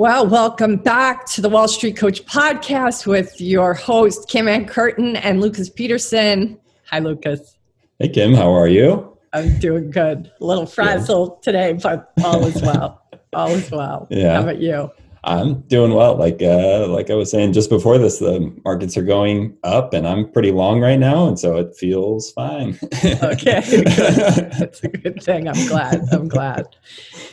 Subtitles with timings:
[0.00, 5.16] Well, welcome back to the Wall Street Coach Podcast with your host, Kim Ann Curtin
[5.16, 6.58] and Lucas Peterson.
[6.86, 7.58] Hi, Lucas.
[7.98, 9.14] Hey, Kim, how are you?
[9.34, 10.32] I'm doing good.
[10.40, 13.02] A little frazzled today, but all is well.
[13.34, 14.06] all is well.
[14.08, 14.36] Yeah.
[14.36, 14.90] How about you?
[15.22, 16.16] I'm doing well.
[16.16, 20.08] Like uh, like I was saying just before this, the markets are going up, and
[20.08, 22.78] I'm pretty long right now, and so it feels fine.
[23.04, 23.60] okay,
[24.58, 25.46] that's a good thing.
[25.46, 26.00] I'm glad.
[26.10, 26.74] I'm glad.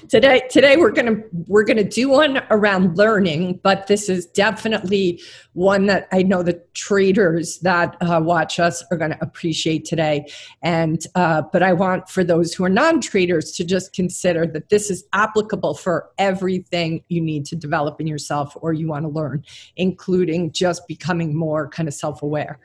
[0.10, 5.22] Today, today we're gonna we're gonna do one around learning, but this is definitely
[5.54, 10.26] one that I know the traders that uh, watch us are to appreciate today.
[10.62, 14.92] And uh, but I want for those who are non-traders to just consider that this
[14.92, 19.10] is applicable for everything you need to develop develop in yourself or you want to
[19.10, 19.44] learn,
[19.76, 22.60] including just becoming more kind of self aware.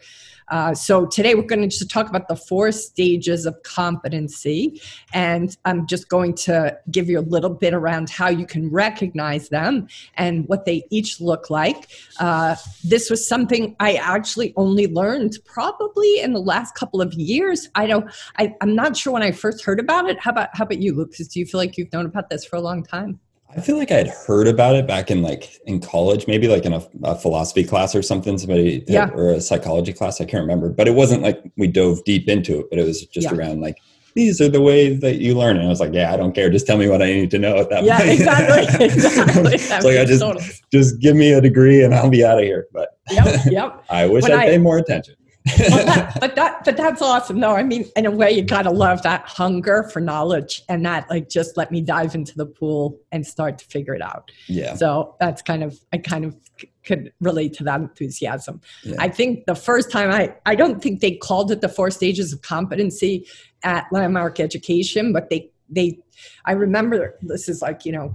[0.48, 4.80] Uh, so today we're going to just talk about the four stages of competency,
[5.14, 9.48] and I'm just going to give you a little bit around how you can recognize
[9.48, 11.88] them and what they each look like.
[12.18, 17.68] Uh, this was something I actually only learned probably in the last couple of years.
[17.74, 18.10] I don't.
[18.38, 20.18] I, I'm not sure when I first heard about it.
[20.20, 21.28] How about how about you, Lucas?
[21.28, 23.20] Do you feel like you've known about this for a long time?
[23.56, 26.64] I feel like I had heard about it back in like in college, maybe like
[26.64, 29.10] in a, a philosophy class or something, somebody yeah.
[29.14, 30.20] or a psychology class.
[30.20, 33.04] I can't remember, but it wasn't like we dove deep into it, but it was
[33.06, 33.36] just yeah.
[33.36, 33.76] around like
[34.14, 35.56] these are the ways that you learn.
[35.56, 36.50] And I was like, yeah, I don't care.
[36.50, 38.10] Just tell me what I need to know at that yeah, point.
[38.10, 38.84] exactly.
[38.86, 39.54] exactly.
[39.54, 40.44] it's like I just totally.
[40.70, 42.68] just give me a degree and I'll be out of here.
[42.72, 43.84] But yep, yep.
[43.90, 47.38] I wish when I'd I, pay more attention well, that, but that but that's awesome
[47.38, 51.08] no i mean in a way you gotta love that hunger for knowledge and that
[51.10, 54.30] like just let me dive into the pool and start to figure it out.
[54.48, 54.74] Yeah.
[54.74, 56.36] So that's kind of i kind of
[56.84, 58.60] could relate to that enthusiasm.
[58.84, 58.96] Yeah.
[58.98, 62.32] i think the first time i i don't think they called it the four stages
[62.32, 63.26] of competency
[63.62, 65.98] at landmark education but they they
[66.44, 68.12] i remember this is like you know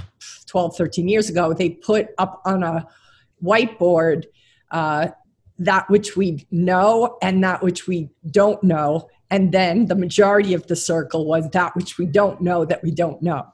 [0.48, 2.86] 12 13 years ago they put up on a
[3.44, 4.26] whiteboard
[4.72, 5.08] uh,
[5.60, 10.68] that which we know and that which we don't know and then the majority of
[10.68, 13.46] the circle was that which we don't know that we don't know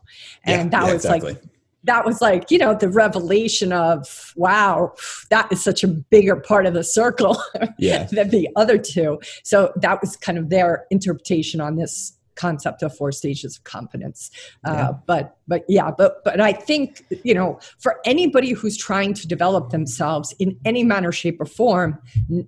[0.44, 1.34] and yeah, that yeah, was exactly.
[1.34, 1.44] like
[1.84, 4.94] that was like you know the revelation of wow
[5.30, 7.42] that is such a bigger part of the circle
[7.78, 8.04] yeah.
[8.12, 12.96] than the other two so that was kind of their interpretation on this concept of
[12.96, 14.32] four stages of competence
[14.66, 14.92] uh, yeah.
[15.06, 19.70] but but yeah but but i think you know for anybody who's trying to develop
[19.70, 22.00] themselves in any manner shape or form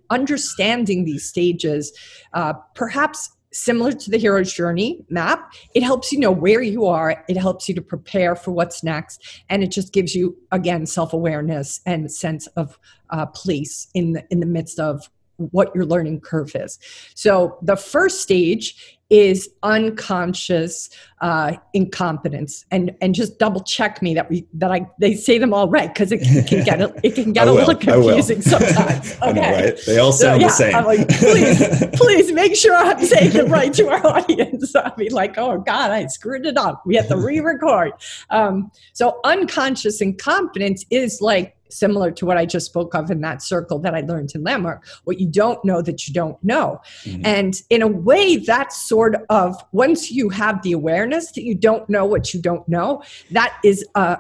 [0.10, 1.92] understanding these stages
[2.34, 7.24] uh, perhaps similar to the hero's journey map it helps you know where you are
[7.30, 11.80] it helps you to prepare for what's next and it just gives you again self-awareness
[11.86, 12.78] and sense of
[13.12, 16.80] uh, place in the in the midst of what your learning curve is.
[17.14, 20.90] So the first stage is unconscious
[21.22, 25.54] uh, incompetence, and and just double check me that we that I they say them
[25.54, 29.16] all right because it, can get a, it can get a little confusing sometimes.
[29.22, 29.80] Okay, know, right?
[29.86, 30.76] They all sound so, yeah, the same.
[30.76, 34.76] I'm like, please, please make sure I'm saying them right to our audience.
[34.76, 36.82] I mean, like, oh God, I screwed it up.
[36.86, 37.94] We have to re-record.
[38.32, 43.42] Um, so unconscious incompetence is like similar to what I just spoke of in that
[43.42, 46.82] circle that I learned in Landmark, what you don't know that you don't know.
[47.04, 47.26] Mm-hmm.
[47.26, 51.88] And in a way, that's sort of once you have the awareness that you don't
[51.90, 54.18] know what you don't know, that is uh,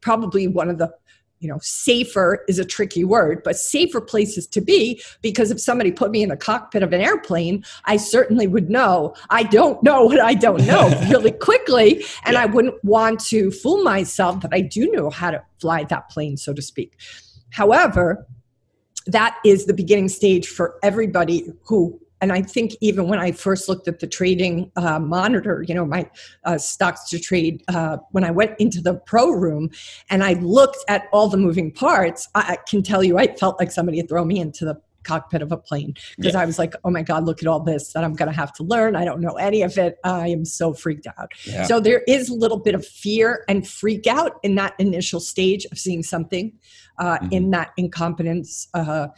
[0.00, 0.92] probably one of the
[1.40, 5.90] you know, safer is a tricky word, but safer places to be because if somebody
[5.90, 10.04] put me in the cockpit of an airplane, I certainly would know I don't know
[10.04, 12.04] what I don't know really quickly.
[12.24, 12.42] And yeah.
[12.42, 16.36] I wouldn't want to fool myself that I do know how to fly that plane,
[16.36, 16.96] so to speak.
[17.50, 18.26] However,
[19.06, 23.68] that is the beginning stage for everybody who and I think even when I first
[23.68, 26.08] looked at the trading uh, monitor, you know, my
[26.44, 29.70] uh, stocks to trade, uh, when I went into the pro room
[30.10, 33.58] and I looked at all the moving parts, I, I can tell you, I felt
[33.58, 36.40] like somebody had thrown me into the cockpit of a plane because yeah.
[36.40, 38.52] I was like, oh my God, look at all this that I'm going to have
[38.54, 38.96] to learn.
[38.96, 39.96] I don't know any of it.
[40.04, 41.32] I am so freaked out.
[41.46, 41.64] Yeah.
[41.64, 45.64] So there is a little bit of fear and freak out in that initial stage
[45.72, 46.52] of seeing something
[46.98, 47.32] uh, mm-hmm.
[47.32, 49.08] in that incompetence uh,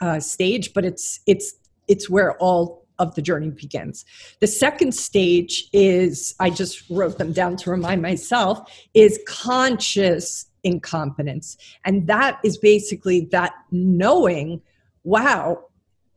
[0.00, 1.54] uh, stage, but it's it's
[1.92, 4.04] it's where all of the journey begins.
[4.40, 11.56] The second stage is, I just wrote them down to remind myself, is conscious incompetence.
[11.84, 14.62] And that is basically that knowing
[15.04, 15.64] wow,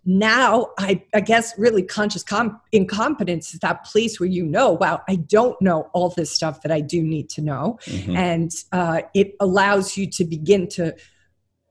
[0.06, 5.01] now I, I guess really conscious com- incompetence is that place where you know, wow,
[5.10, 7.80] I don't know all this stuff that I do need to know.
[7.86, 8.16] Mm-hmm.
[8.16, 10.95] And uh, it allows you to begin to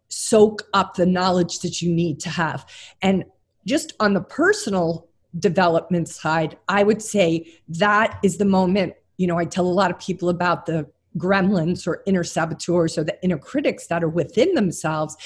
[0.08, 2.66] soak up the knowledge that you need to have.
[3.00, 3.24] And
[3.66, 5.08] just on the personal
[5.38, 9.90] development side, I would say that is the moment, you know, I tell a lot
[9.90, 10.88] of people about the
[11.19, 15.16] gremlins or inner saboteurs or the inner critics that are within themselves.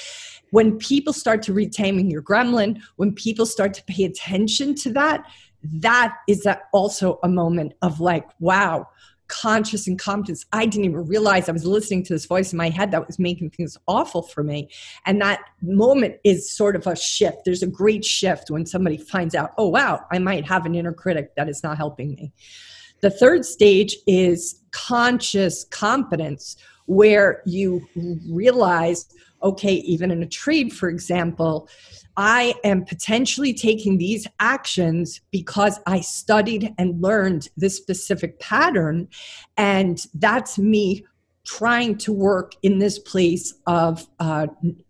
[0.51, 4.91] When people start to read Taming Your Gremlin, when people start to pay attention to
[4.93, 5.25] that,
[5.63, 8.87] that is also a moment of like, wow,
[9.29, 10.45] conscious incompetence.
[10.51, 13.17] I didn't even realize I was listening to this voice in my head that was
[13.17, 14.69] making things awful for me.
[15.05, 17.45] And that moment is sort of a shift.
[17.45, 20.93] There's a great shift when somebody finds out, oh, wow, I might have an inner
[20.93, 22.33] critic that is not helping me.
[23.01, 26.57] The third stage is conscious competence,
[26.89, 27.87] where you
[28.27, 29.05] realize
[29.41, 31.69] okay, even in a trade, for example,
[32.17, 39.07] I am potentially taking these actions because I studied and learned this specific pattern.
[39.55, 41.05] And that's me
[41.45, 44.47] trying to work in this place of uh,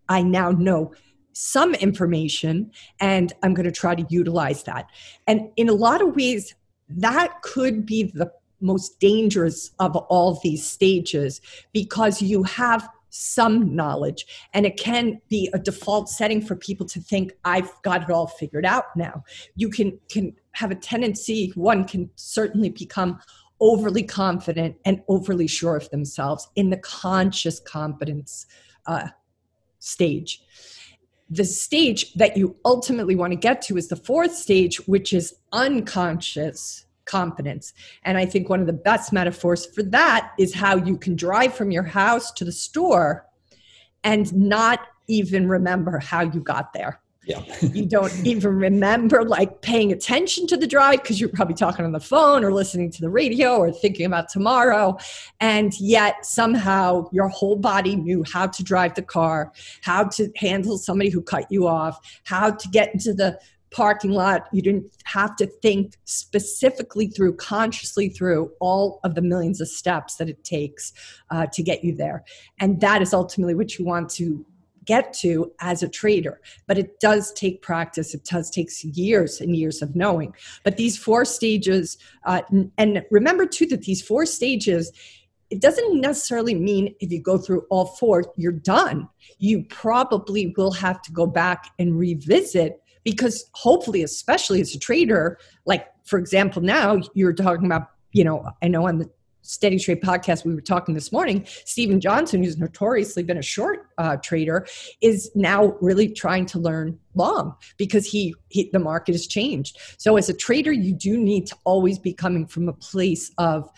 [0.07, 0.93] I now know
[1.33, 4.89] some information and I'm going to try to utilize that.
[5.27, 6.55] And in a lot of ways,
[6.89, 8.31] that could be the
[8.61, 11.41] most dangerous of all these stages
[11.73, 14.25] because you have some knowledge.
[14.53, 18.27] And it can be a default setting for people to think i've got it all
[18.27, 19.23] figured out now.
[19.55, 23.19] You can can have a tendency one can certainly become
[23.61, 28.45] overly confident and overly sure of themselves in the conscious competence
[28.85, 29.07] uh,
[29.79, 30.41] stage.
[31.29, 35.35] The stage that you ultimately want to get to is the fourth stage which is
[35.51, 37.73] unconscious competence.
[38.03, 41.53] And I think one of the best metaphors for that is how you can drive
[41.53, 43.25] from your house to the store
[44.03, 47.01] and not even remember how you got there.
[47.25, 47.43] Yeah.
[47.61, 51.91] you don't even remember like paying attention to the drive because you're probably talking on
[51.91, 54.97] the phone or listening to the radio or thinking about tomorrow.
[55.39, 59.51] And yet somehow your whole body knew how to drive the car,
[59.81, 63.37] how to handle somebody who cut you off, how to get into the
[63.71, 64.47] parking lot.
[64.51, 70.15] You didn't have to think specifically through, consciously through all of the millions of steps
[70.15, 70.93] that it takes
[71.29, 72.23] uh, to get you there.
[72.59, 74.45] And that is ultimately what you want to
[74.85, 76.41] get to as a trader.
[76.65, 78.15] But it does take practice.
[78.15, 80.33] It does take years and years of knowing.
[80.63, 82.41] But these four stages, uh,
[82.77, 84.91] and remember too that these four stages,
[85.51, 89.07] it doesn't necessarily mean if you go through all four, you're done.
[89.37, 92.81] You probably will have to go back and revisit
[93.11, 98.47] because hopefully especially as a trader like for example now you're talking about you know
[98.61, 99.09] i know on the
[99.41, 103.87] steady trade podcast we were talking this morning steven johnson who's notoriously been a short
[103.97, 104.67] uh, trader
[105.01, 109.77] is now really trying to learn long because he, he the market has changed.
[109.97, 113.69] So as a trader you do need to always be coming from a place of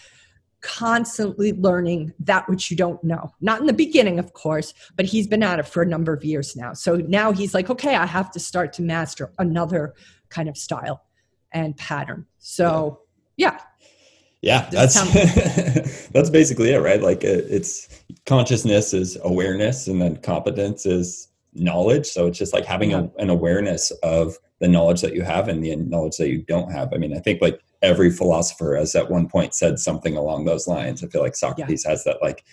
[0.61, 3.33] constantly learning that which you don't know.
[3.41, 6.23] Not in the beginning, of course, but he's been at it for a number of
[6.23, 6.73] years now.
[6.73, 9.95] So now he's like, okay, I have to start to master another
[10.29, 11.03] kind of style
[11.51, 12.25] and pattern.
[12.37, 13.01] So,
[13.37, 13.59] yeah.
[14.41, 14.95] Yeah, that's
[16.09, 17.01] that's basically it, right?
[17.01, 22.07] Like it, it's consciousness is awareness, and then competence is knowledge.
[22.07, 25.63] So it's just like having a, an awareness of the knowledge that you have and
[25.63, 26.91] the knowledge that you don't have.
[26.91, 30.67] I mean, I think like every philosopher has at one point said something along those
[30.67, 31.03] lines.
[31.03, 31.91] I feel like Socrates yeah.
[31.91, 32.43] has that like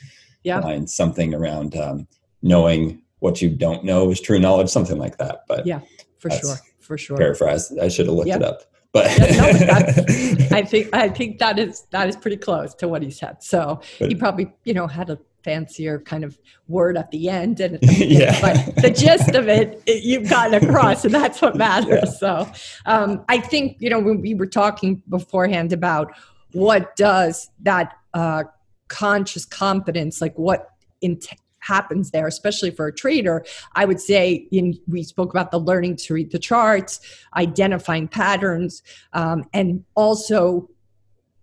[0.42, 0.60] yeah.
[0.60, 2.06] line, something around um,
[2.42, 5.40] knowing what you don't know is true knowledge, something like that.
[5.48, 5.80] But yeah,
[6.18, 7.16] for sure, for sure.
[7.16, 7.72] Paraphrase.
[7.80, 8.62] I should have looked it up.
[8.92, 13.10] But no, I think I think that is that is pretty close to what he
[13.10, 13.42] said.
[13.42, 17.58] So but, he probably you know had a fancier kind of word at the end
[17.60, 18.38] and yeah.
[18.42, 22.04] but the gist of it, it, you've gotten across and that's what matters yeah.
[22.04, 22.52] so
[22.84, 26.12] um, i think you know when we were talking beforehand about
[26.52, 28.44] what does that uh,
[28.88, 30.68] conscious competence like what
[31.00, 31.18] in
[31.60, 33.44] happens there, especially for a trader.
[33.74, 37.00] I would say in, we spoke about the learning to read the charts,
[37.36, 40.70] identifying patterns, um, and also,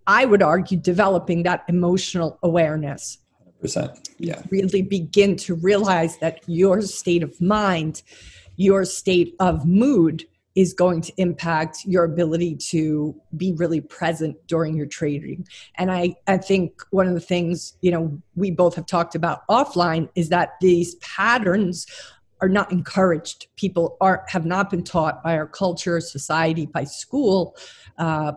[0.07, 3.19] I would argue, developing that emotional awareness
[3.65, 4.41] percent Yeah.
[4.49, 8.01] Really begin to realize that your state of mind,
[8.55, 14.75] your state of mood is going to impact your ability to be really present during
[14.75, 15.45] your trading.
[15.75, 19.45] And I, I think one of the things, you know, we both have talked about
[19.49, 21.85] offline is that these patterns
[22.41, 23.47] are not encouraged.
[23.57, 27.55] People are have not been taught by our culture, society, by school
[27.97, 28.33] uh,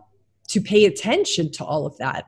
[0.49, 2.25] to pay attention to all of that.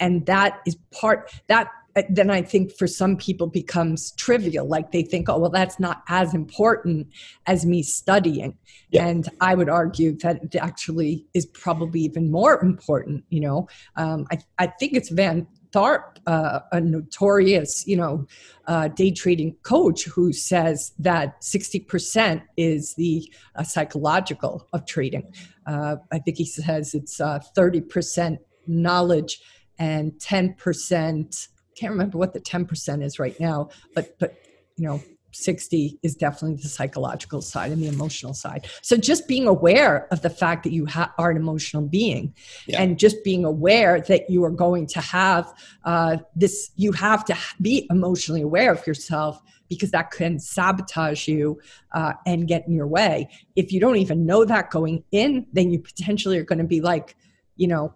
[0.00, 1.68] And that is part that
[2.08, 4.66] then I think for some people becomes trivial.
[4.66, 7.08] Like they think, oh, well, that's not as important
[7.46, 8.56] as me studying.
[8.90, 9.06] Yeah.
[9.06, 13.24] And I would argue that it actually is probably even more important.
[13.30, 18.26] You know, um, I, I think it's Van Tharp, uh, a notorious, you know,
[18.66, 25.32] uh, day trading coach, who says that 60% is the uh, psychological of trading.
[25.66, 28.36] Uh, I think he says it's 30% uh,
[28.66, 29.40] knowledge
[29.78, 34.36] and 10% can't remember what the 10% is right now, but but
[34.76, 35.00] you know,
[35.34, 38.68] 60 is definitely the psychological side and the emotional side.
[38.82, 42.34] So just being aware of the fact that you ha- are an emotional being
[42.66, 42.80] yeah.
[42.80, 45.52] and just being aware that you are going to have
[45.84, 51.58] uh, this, you have to be emotionally aware of yourself because that can sabotage you
[51.92, 53.28] uh, and get in your way.
[53.56, 56.80] If you don't even know that going in, then you potentially are going to be
[56.80, 57.16] like,
[57.56, 57.94] you know,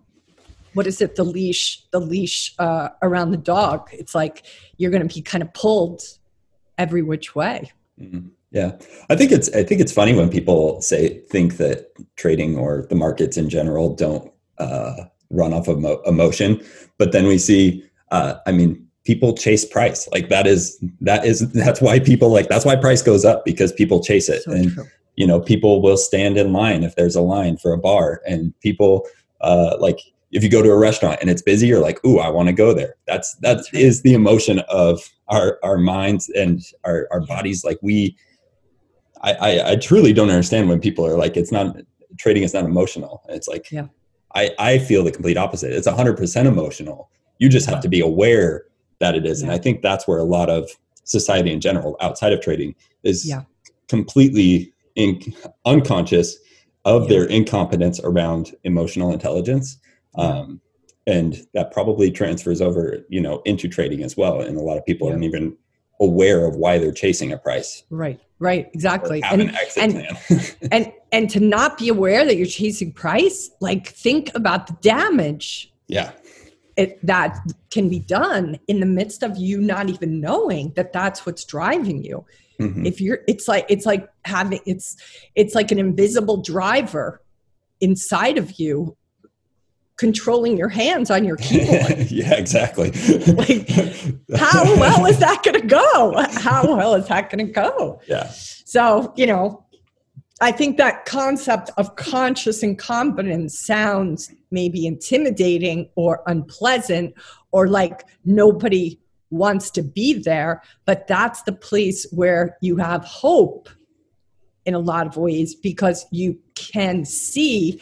[0.79, 3.91] what is it the leash the leash uh, around the dog?
[3.93, 6.03] It's like you're going to be kind of pulled
[6.79, 7.73] every which way.
[8.01, 8.29] Mm-hmm.
[8.53, 8.77] yeah.
[9.11, 12.95] I think it's i think it's funny when people say think that trading or the
[12.95, 14.95] markets in general don't uh,
[15.31, 16.63] run off of emotion
[16.97, 17.83] but then we see
[18.13, 20.07] uh, i mean people chase price.
[20.13, 23.73] Like that is that is that's why people like that's why price goes up because
[23.73, 24.43] people chase it.
[24.43, 24.85] So and true.
[25.17, 28.53] you know people will stand in line if there's a line for a bar and
[28.61, 29.09] people
[29.41, 32.29] uh, like if you go to a restaurant and it's busy, you're like, "Ooh, I
[32.29, 37.09] want to go there." That's that is the emotion of our our minds and our
[37.11, 37.65] our bodies.
[37.65, 38.17] Like we,
[39.23, 41.77] I, I, I truly don't understand when people are like, "It's not
[42.19, 43.87] trading is not emotional." It's like, yeah,
[44.35, 45.73] I I feel the complete opposite.
[45.73, 47.11] It's hundred percent emotional.
[47.39, 48.65] You just have to be aware
[48.99, 49.47] that it is, yeah.
[49.47, 50.71] and I think that's where a lot of
[51.05, 53.43] society in general, outside of trading, is yeah.
[53.89, 55.23] completely in,
[55.65, 56.37] unconscious
[56.85, 57.09] of yeah.
[57.09, 59.79] their incompetence around emotional intelligence
[60.19, 60.61] um,
[61.07, 64.41] and that probably transfers over, you know, into trading as well.
[64.41, 65.57] And a lot of people aren't even
[66.01, 67.83] aware of why they're chasing a price.
[67.91, 69.23] Right, right, exactly.
[69.23, 74.31] And, an and, and and to not be aware that you're chasing price, like think
[74.35, 75.73] about the damage.
[75.87, 76.13] Yeah.
[76.77, 77.37] It, that
[77.71, 82.05] can be done in the midst of you not even knowing that that's what's driving
[82.05, 82.25] you.
[82.61, 82.87] Mm-hmm.
[82.87, 84.97] If you're, it's like it's like having it's
[85.35, 87.21] it's like an invisible driver
[87.81, 88.97] inside of you
[89.99, 92.11] controlling your hands on your keyboard.
[92.11, 92.91] yeah, exactly.
[93.33, 93.69] like,
[94.37, 96.25] how well is that going to go?
[96.33, 98.01] How well is that going to go?
[98.07, 98.29] Yeah.
[98.31, 99.65] So, you know,
[100.41, 107.15] I think that concept of conscious incompetence sounds maybe intimidating or unpleasant
[107.51, 109.01] or like nobody
[109.31, 113.69] wants to be there, but that's the place where you have hope
[114.65, 117.81] in a lot of ways because you can see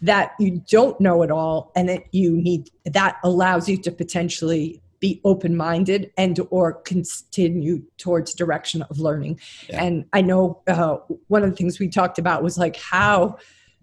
[0.00, 4.82] that you don't know it all and that you need that allows you to potentially
[5.00, 9.38] be open-minded and or continue towards direction of learning
[9.68, 9.82] yeah.
[9.82, 10.96] and i know uh,
[11.28, 13.36] one of the things we talked about was like how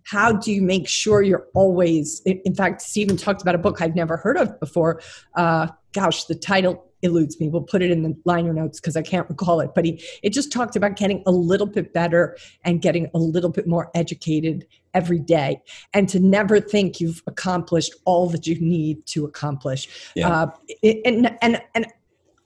[0.05, 3.95] how do you make sure you're always in fact stephen talked about a book i've
[3.95, 5.01] never heard of before
[5.35, 7.49] uh, gosh the title eludes me.
[7.49, 9.71] We'll put it in the liner notes because I can't recall it.
[9.75, 13.51] But he it just talked about getting a little bit better and getting a little
[13.51, 15.61] bit more educated every day,
[15.93, 20.11] and to never think you've accomplished all that you need to accomplish.
[20.15, 20.29] Yeah.
[20.29, 20.47] Uh,
[20.83, 21.85] and and and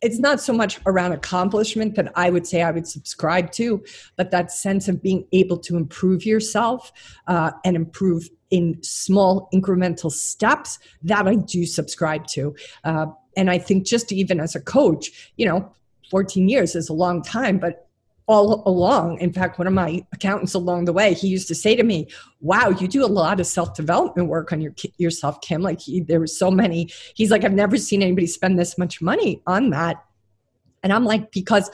[0.02, 3.84] it's not so much around accomplishment that I would say I would subscribe to,
[4.16, 6.92] but that sense of being able to improve yourself
[7.28, 12.56] uh, and improve in small incremental steps that I do subscribe to.
[12.84, 15.72] Uh, and I think just even as a coach, you know,
[16.12, 17.88] 14 years is a long time, but
[18.27, 21.77] all along, in fact, one of my accountants along the way, he used to say
[21.77, 22.08] to me,
[22.41, 25.62] "Wow, you do a lot of self development work on your yourself, Kim.
[25.62, 29.01] Like he, there were so many." He's like, "I've never seen anybody spend this much
[29.01, 30.03] money on that."
[30.84, 31.70] And I'm like, because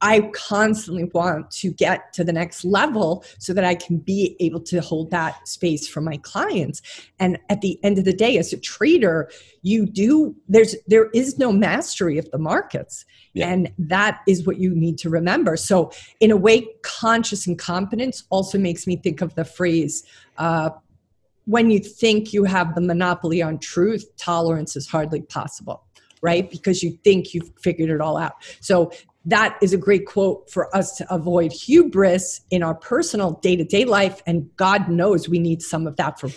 [0.00, 4.60] I constantly want to get to the next level so that I can be able
[4.60, 6.82] to hold that space for my clients.
[7.18, 9.28] And at the end of the day, as a trader,
[9.62, 13.04] you do there's there is no mastery of the markets.
[13.34, 13.48] Yeah.
[13.48, 15.56] And that is what you need to remember.
[15.56, 15.90] So,
[16.20, 20.04] in a way, conscious incompetence also makes me think of the phrase
[20.38, 20.70] uh,
[21.44, 25.84] when you think you have the monopoly on truth, tolerance is hardly possible
[26.20, 26.50] right?
[26.50, 28.34] Because you think you've figured it all out.
[28.60, 28.90] So
[29.28, 33.64] that is a great quote for us to avoid hubris in our personal day to
[33.64, 34.22] day life.
[34.26, 36.30] And God knows we need some of that for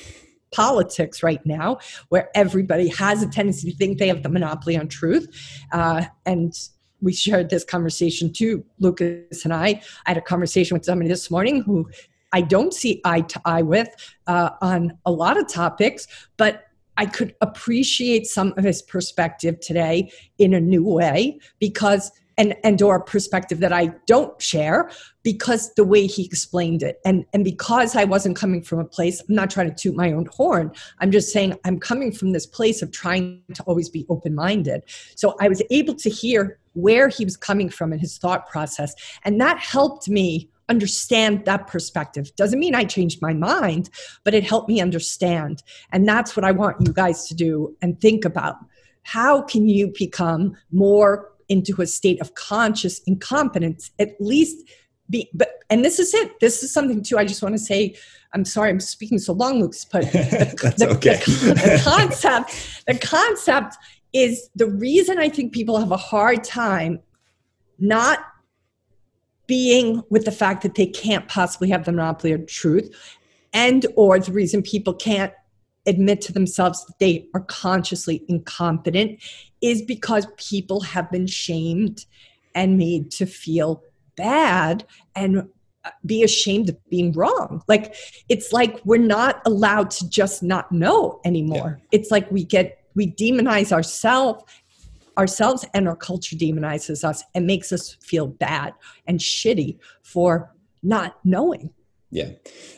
[0.53, 1.79] politics right now,
[2.09, 5.25] where everybody has a tendency to think they have the monopoly on truth.
[5.71, 6.53] Uh, and
[7.01, 9.81] we shared this conversation too, Lucas and I.
[10.05, 11.89] I had a conversation with somebody this morning who
[12.33, 13.87] I don't see eye to eye with
[14.27, 16.65] uh, on a lot of topics, but
[16.97, 22.81] I could appreciate some of his perspective today in a new way because and and
[22.81, 24.89] or perspective that I don't share
[25.21, 26.99] because the way he explained it.
[27.05, 30.11] And and because I wasn't coming from a place I'm not trying to toot my
[30.11, 30.71] own horn.
[30.99, 34.81] I'm just saying I'm coming from this place of trying to always be open minded
[35.15, 38.95] so I was able to hear where he was coming from in his thought process.
[39.23, 42.35] And that helped me understand that perspective.
[42.37, 43.89] Doesn't mean I changed my mind
[44.23, 45.61] but it helped me understand.
[45.91, 48.55] And that's what I want you guys to do and think about.
[49.03, 54.57] How can you become more into a state of conscious incompetence at least
[55.09, 57.93] be but and this is it this is something too i just want to say
[58.33, 61.17] i'm sorry i'm speaking so long luke's but the, the, okay.
[61.17, 63.75] the, the concept the concept
[64.13, 66.97] is the reason i think people have a hard time
[67.77, 68.19] not
[69.45, 72.95] being with the fact that they can't possibly have the monopoly of truth
[73.51, 75.33] and or the reason people can't
[75.85, 79.19] admit to themselves that they are consciously incompetent
[79.61, 82.05] is because people have been shamed
[82.53, 83.83] and made to feel
[84.15, 84.85] bad
[85.15, 85.47] and
[85.83, 87.63] uh, be ashamed of being wrong.
[87.67, 87.95] Like
[88.29, 91.79] it's like we're not allowed to just not know anymore.
[91.79, 91.99] Yeah.
[91.99, 94.43] It's like we get we demonize ourselves
[95.17, 98.73] ourselves and our culture demonizes us and makes us feel bad
[99.07, 101.71] and shitty for not knowing.
[102.11, 102.29] Yeah.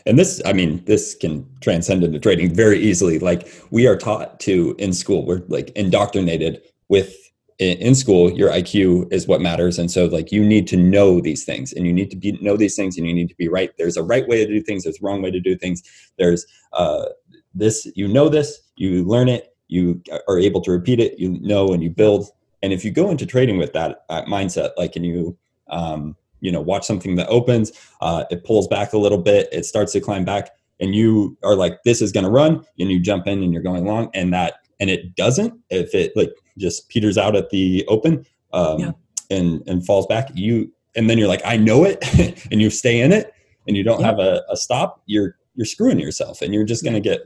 [0.05, 3.17] And this, I mean, this can transcend into trading very easily.
[3.17, 7.15] Like we are taught to in school, we're like indoctrinated with
[7.59, 11.45] in school your iq is what matters and so like you need to know these
[11.45, 13.71] things and you need to be know these things and you need to be right
[13.77, 15.83] there's a right way to do things there's a wrong way to do things
[16.17, 17.05] there's uh
[17.53, 21.73] this you know this you learn it you are able to repeat it you know
[21.73, 22.27] and you build
[22.63, 25.37] and if you go into trading with that, that mindset like and you
[25.69, 27.71] um you know watch something that opens
[28.01, 31.55] uh it pulls back a little bit it starts to climb back and you are
[31.55, 34.33] like this is going to run and you jump in and you're going long and
[34.33, 38.91] that and it doesn't if it like just peters out at the open um, yeah.
[39.31, 41.97] and and falls back you and then you're like i know it
[42.51, 43.33] and you stay in it
[43.67, 44.07] and you don't yeah.
[44.07, 47.21] have a, a, stop you're you're screwing yourself and you're just going to get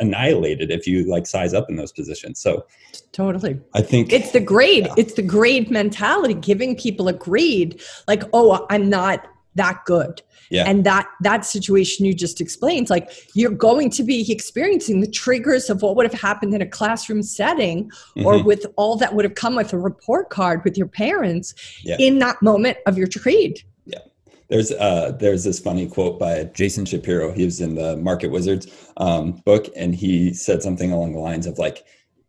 [0.00, 2.64] annihilated if you like size up in those positions so
[3.12, 4.94] totally i think it's the grade yeah.
[4.96, 10.64] it's the grade mentality giving people a grade like oh i'm not that good yeah.
[10.66, 15.68] And that that situation you just explained, like you're going to be experiencing the triggers
[15.70, 18.26] of what would have happened in a classroom setting mm-hmm.
[18.26, 21.96] or with all that would have come with a report card with your parents yeah.
[21.98, 23.62] in that moment of your trade.
[24.48, 27.32] There's uh there's this funny quote by Jason Shapiro.
[27.32, 31.46] He was in the Market Wizards um, book and he said something along the lines
[31.46, 31.84] of like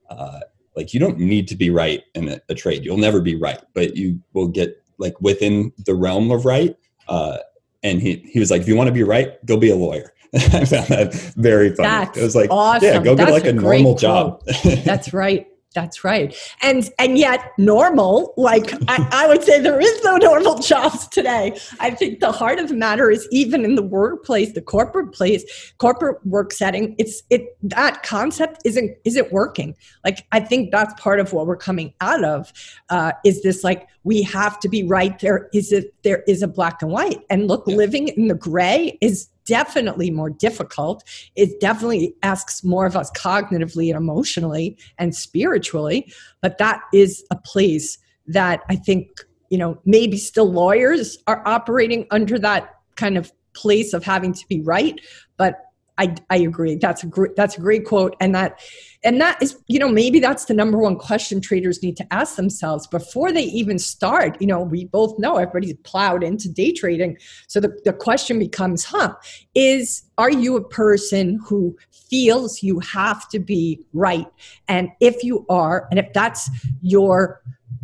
[0.10, 0.42] uh
[0.76, 2.84] like you don't need to be right in a, a trade.
[2.86, 6.76] You'll never be right, but you will get like within the realm of right
[7.10, 7.40] uh,
[7.84, 10.14] and he he was like, if you want to be right, go be a lawyer.
[10.36, 11.90] I found that very funny.
[11.90, 12.88] That's it was like, awesome.
[12.88, 14.44] yeah, go That's get like a, a normal job.
[14.64, 15.48] That's right.
[15.76, 16.36] That's right.
[16.64, 21.60] And and yet normal, like I, I, would say there is no normal jobs today.
[21.80, 25.44] I think the heart of the matter is even in the workplace, the corporate place,
[25.78, 29.76] corporate work setting, it's it that concept isn't isn't working.
[30.04, 32.52] Like I think that's part of what we're coming out of
[32.90, 35.20] uh, is this like we have to be right.
[35.20, 37.22] There is it there is a black and white.
[37.30, 37.76] And look, yeah.
[37.76, 41.04] living in the gray is definitely more difficult.
[41.36, 46.14] It definitely asks more of us cognitively and emotionally and spiritually.
[46.42, 49.08] But that is a place that I think,
[49.50, 54.48] you know, maybe still lawyers are operating under that kind of place of having to
[54.48, 55.02] be right.
[55.36, 55.56] But
[56.00, 56.76] I, I agree.
[56.76, 58.16] That's a great, that's a great quote.
[58.22, 58.62] And that,
[59.04, 62.38] and that is, you know, maybe that's the number one question traders need to ask
[62.38, 64.38] themselves before they even start.
[64.40, 67.18] You know, we both know everybody's plowed into day trading.
[67.48, 69.16] So the, the question becomes, huh,
[69.54, 74.28] is, are you a person who feels you have to be right?
[74.70, 76.50] And if you are, and if that's
[76.82, 77.42] your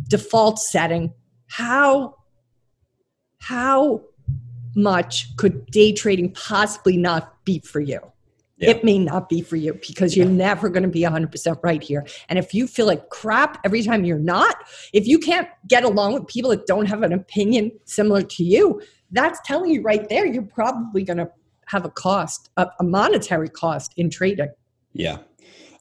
[0.08, 1.12] default setting,
[1.48, 2.16] how,
[3.40, 4.00] how
[4.74, 8.00] much could day trading possibly not be for you?
[8.58, 8.70] Yeah.
[8.70, 10.32] It may not be for you because you're yeah.
[10.32, 12.06] never going to be 100% right here.
[12.28, 14.56] And if you feel like crap every time you're not,
[14.94, 18.80] if you can't get along with people that don't have an opinion similar to you,
[19.10, 21.30] that's telling you right there you're probably going to
[21.66, 24.50] have a cost, a, monetary cost in trading.
[24.92, 25.18] Yeah.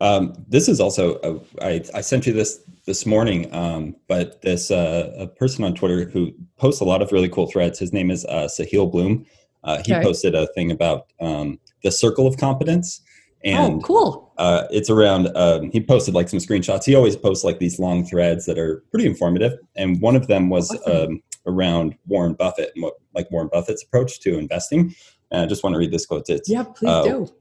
[0.02, 4.70] Um, this is also, a, I, I sent you this this morning, um, but this
[4.70, 7.80] uh, a person on Twitter who posts a lot of really cool threads.
[7.80, 9.26] His name is uh, Sahil Bloom.
[9.66, 10.04] Uh, he okay.
[10.04, 13.02] posted a thing about um, the circle of competence.
[13.46, 14.34] Oh, and, oh, cool.
[14.38, 16.86] Uh, it's around, um, he posted like some screenshots.
[16.86, 19.54] He always posts like these long threads that are pretty informative.
[19.76, 21.14] And one of them was awesome.
[21.14, 24.96] um, around Warren Buffett and what, like Warren Buffett's approach to investing.
[25.32, 26.30] And I just want to read this quote.
[26.30, 27.34] It's, yeah, please uh, do.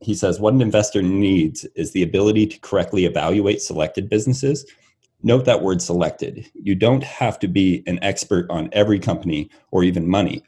[0.00, 4.64] he says what an investor needs is the ability to correctly evaluate selected businesses.
[5.22, 6.48] Note that word selected.
[6.54, 10.42] You don't have to be an expert on every company or even money.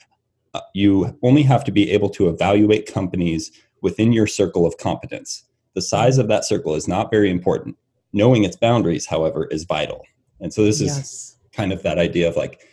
[0.74, 3.50] You only have to be able to evaluate companies
[3.82, 5.44] within your circle of competence.
[5.74, 7.76] The size of that circle is not very important.
[8.12, 10.04] Knowing its boundaries, however, is vital.
[10.40, 12.66] And so this is kind of that idea of like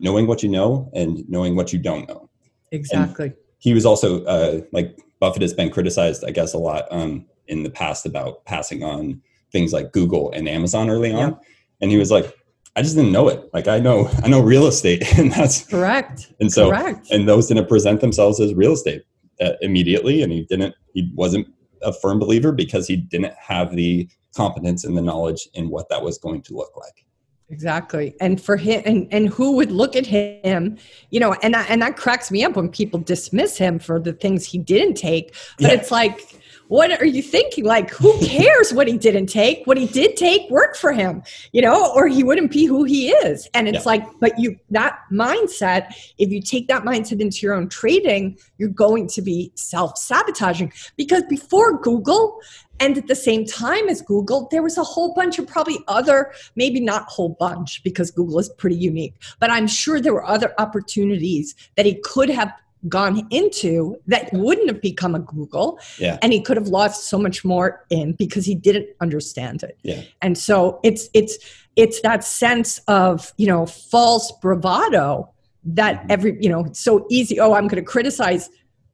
[0.00, 2.28] knowing what you know and knowing what you don't know.
[2.72, 3.26] Exactly.
[3.26, 7.26] And he was also uh, like Buffett has been criticized, I guess, a lot um,
[7.46, 9.20] in the past about passing on
[9.52, 11.38] things like Google and Amazon early on.
[11.80, 12.34] And he was like,
[12.76, 13.48] I just didn't know it.
[13.52, 16.32] Like I know, I know real estate, and that's correct.
[16.40, 17.10] And so, correct.
[17.10, 19.02] and those didn't present themselves as real estate
[19.40, 20.74] uh, immediately, and he didn't.
[20.94, 21.48] He wasn't
[21.82, 26.02] a firm believer because he didn't have the competence and the knowledge in what that
[26.02, 27.04] was going to look like.
[27.48, 28.14] Exactly.
[28.20, 30.78] And for him and, and who would look at him,
[31.10, 34.12] you know, and that, and that cracks me up when people dismiss him for the
[34.12, 35.34] things he didn't take.
[35.58, 35.78] But yeah.
[35.78, 36.39] it's like,
[36.70, 37.64] what are you thinking?
[37.64, 39.66] Like, who cares what he didn't take?
[39.66, 43.10] What he did take worked for him, you know, or he wouldn't be who he
[43.10, 43.48] is.
[43.54, 43.90] And it's yeah.
[43.90, 48.68] like, but you, that mindset, if you take that mindset into your own trading, you're
[48.68, 50.72] going to be self sabotaging.
[50.96, 52.40] Because before Google,
[52.78, 56.32] and at the same time as Google, there was a whole bunch of probably other,
[56.54, 60.54] maybe not whole bunch because Google is pretty unique, but I'm sure there were other
[60.56, 62.52] opportunities that he could have
[62.88, 65.78] gone into that wouldn't have become a Google.
[65.98, 66.18] Yeah.
[66.22, 69.78] And he could have lost so much more in because he didn't understand it.
[69.82, 70.02] Yeah.
[70.22, 71.38] And so it's it's
[71.76, 75.30] it's that sense of, you know, false bravado
[75.64, 76.10] that mm-hmm.
[76.10, 78.48] every, you know, so easy, oh, I'm going to criticize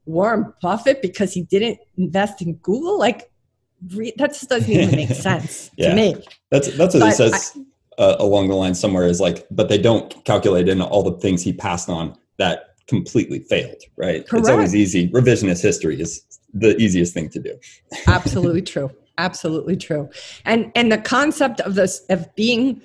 [0.04, 2.98] Warren Buffett because he didn't invest in Google.
[2.98, 3.30] Like
[3.94, 5.90] re- that just doesn't even make sense yeah.
[5.90, 6.24] to me.
[6.50, 7.56] That's that's what but he says
[7.98, 11.18] I, uh, along the line somewhere is like, but they don't calculate in all the
[11.18, 13.82] things he passed on that completely failed.
[13.96, 14.26] Right?
[14.26, 14.40] Correct.
[14.40, 15.08] It's always easy.
[15.08, 17.58] Revisionist history is the easiest thing to do.
[18.06, 18.90] Absolutely true.
[19.18, 20.10] Absolutely true.
[20.44, 22.82] And and the concept of this of being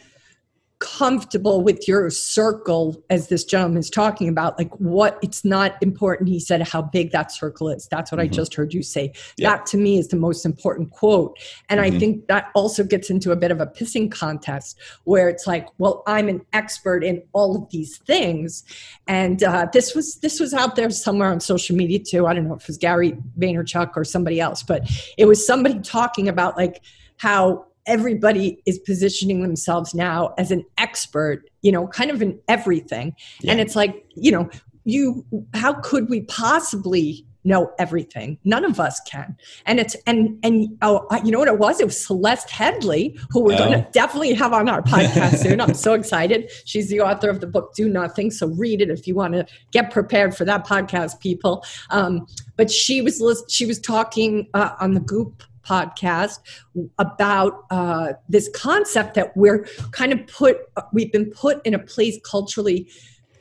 [0.81, 6.27] comfortable with your circle as this gentleman is talking about like what it's not important
[6.27, 8.33] he said how big that circle is that's what mm-hmm.
[8.33, 9.51] i just heard you say yeah.
[9.51, 11.37] that to me is the most important quote
[11.69, 11.95] and mm-hmm.
[11.95, 15.67] i think that also gets into a bit of a pissing contest where it's like
[15.77, 18.63] well i'm an expert in all of these things
[19.07, 22.47] and uh, this was this was out there somewhere on social media too i don't
[22.47, 26.57] know if it was gary vaynerchuk or somebody else but it was somebody talking about
[26.57, 26.81] like
[27.17, 33.15] how everybody is positioning themselves now as an expert, you know, kind of in everything.
[33.39, 33.51] Yeah.
[33.51, 34.49] And it's like, you know,
[34.83, 40.77] you how could we possibly know everything none of us can and it's and and
[40.83, 43.57] oh you know what it was it was celeste headlee who we're oh.
[43.57, 47.41] going to definitely have on our podcast soon i'm so excited she's the author of
[47.41, 50.65] the book do nothing so read it if you want to get prepared for that
[50.65, 56.39] podcast people um, but she was she was talking uh, on the goop podcast
[56.97, 60.57] about uh, this concept that we're kind of put
[60.93, 62.87] we've been put in a place culturally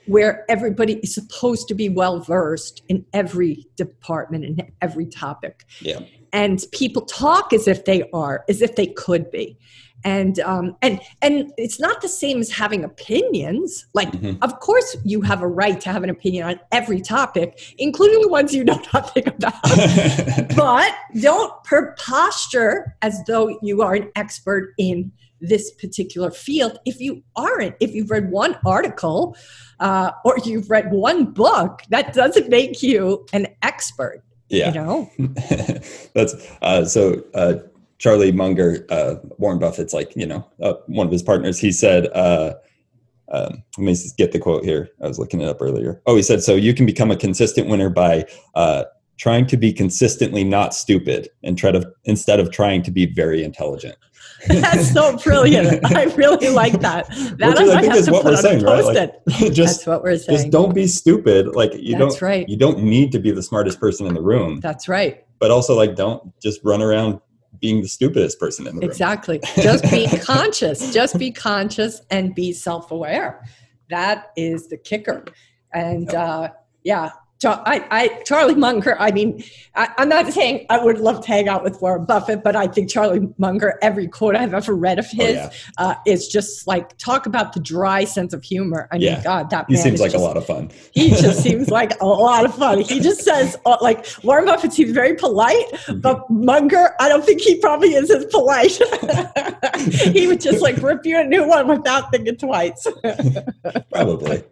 [0.06, 5.64] where everybody is supposed to be well versed in every department and every topic.
[5.80, 6.00] Yeah.
[6.32, 9.56] And people talk as if they are as if they could be
[10.04, 13.86] and um, and and it's not the same as having opinions.
[13.94, 14.42] Like, mm-hmm.
[14.42, 18.28] of course, you have a right to have an opinion on every topic, including the
[18.28, 19.62] ones you know nothing about.
[20.56, 21.52] but don't
[21.96, 27.74] posture as though you are an expert in this particular field if you aren't.
[27.80, 29.36] If you've read one article
[29.80, 34.22] uh, or you've read one book, that doesn't make you an expert.
[34.48, 35.10] Yeah, you know.
[36.14, 37.22] That's uh, so.
[37.34, 37.54] Uh,
[38.00, 42.06] Charlie Munger, uh, Warren Buffett's like, you know, uh, one of his partners, he said,
[42.14, 42.54] uh,
[43.30, 44.88] um, let me get the quote here.
[45.02, 46.00] I was looking it up earlier.
[46.06, 48.84] Oh, he said, so you can become a consistent winner by uh,
[49.18, 53.44] trying to be consistently not stupid and try to, instead of trying to be very
[53.44, 53.96] intelligent.
[54.48, 55.84] That's so brilliant.
[55.94, 57.06] I really like that.
[57.36, 58.82] That Which I, think is what we're saying, right?
[58.82, 60.38] Like, just, That's what we're saying.
[60.38, 61.54] Just don't be stupid.
[61.54, 62.48] Like you That's don't, right.
[62.48, 64.60] you don't need to be the smartest person in the room.
[64.60, 65.22] That's right.
[65.38, 67.20] But also like, don't just run around
[67.60, 68.90] being the stupidest person in the room.
[68.90, 69.40] Exactly.
[69.56, 70.92] Just be conscious.
[70.92, 73.46] Just be conscious and be self-aware.
[73.90, 75.24] That is the kicker.
[75.72, 76.50] And uh,
[76.84, 77.10] yeah,
[77.48, 79.42] I, I, Charlie Munger, I mean,
[79.74, 82.66] I, am not saying I would love to hang out with Warren Buffett, but I
[82.66, 85.50] think Charlie Munger, every quote I've ever read of oh, his, oh, yeah.
[85.78, 88.88] uh, is just like talk about the dry sense of humor.
[88.92, 90.70] I mean, God, that he seems like just, a lot of fun.
[90.92, 92.80] He just seems like a lot of fun.
[92.80, 96.00] He just says uh, like Warren Buffett seems very polite, mm-hmm.
[96.00, 98.72] but Munger, I don't think he probably is as polite.
[100.12, 102.86] he would just like rip you a new one without thinking twice.
[103.92, 104.42] probably.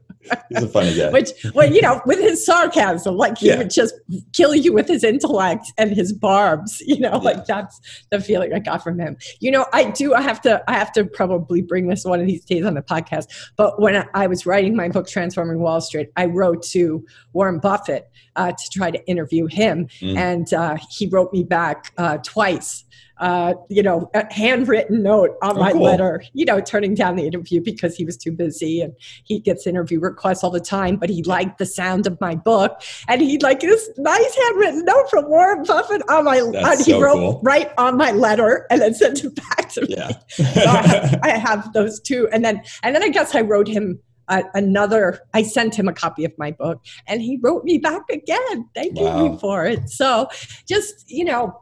[0.48, 1.10] He's a funny guy.
[1.10, 3.58] Which, well, you know, with his sarcasm, like he Yeah.
[3.58, 3.94] would just
[4.32, 6.82] kill you with his intellect and his barbs.
[6.88, 7.16] You know, Yeah.
[7.30, 9.16] like that's the feeling I got from him.
[9.40, 10.14] You know, I do.
[10.14, 10.62] I have to.
[10.68, 13.26] I have to probably bring this one of these days on the podcast.
[13.56, 17.58] But when I, I was writing my book, Transforming Wall Street, I wrote to Warren
[17.58, 20.16] Buffett uh, to try to interview him, Mm.
[20.16, 22.84] and uh, he wrote me back uh, twice.
[23.20, 25.82] Uh, you know, a handwritten note on Oh, my cool.
[25.82, 26.22] letter.
[26.34, 28.92] You know, turning down the interview because he was too busy, and
[29.24, 30.96] he gets interview requests all the time.
[30.96, 35.10] But he liked the sound of my book, and he like this nice handwritten note
[35.10, 36.38] from Warren Buffett on my.
[36.40, 37.40] On, he so wrote cool.
[37.42, 39.88] right on my letter, and then sent it back to me.
[39.90, 40.10] Yeah.
[40.58, 43.68] So I, have, I have those two, and then and then I guess I wrote
[43.68, 44.00] him.
[44.30, 48.02] Uh, another i sent him a copy of my book and he wrote me back
[48.12, 49.26] again thanking Wow.
[49.28, 50.28] me for it so
[50.68, 51.58] just you know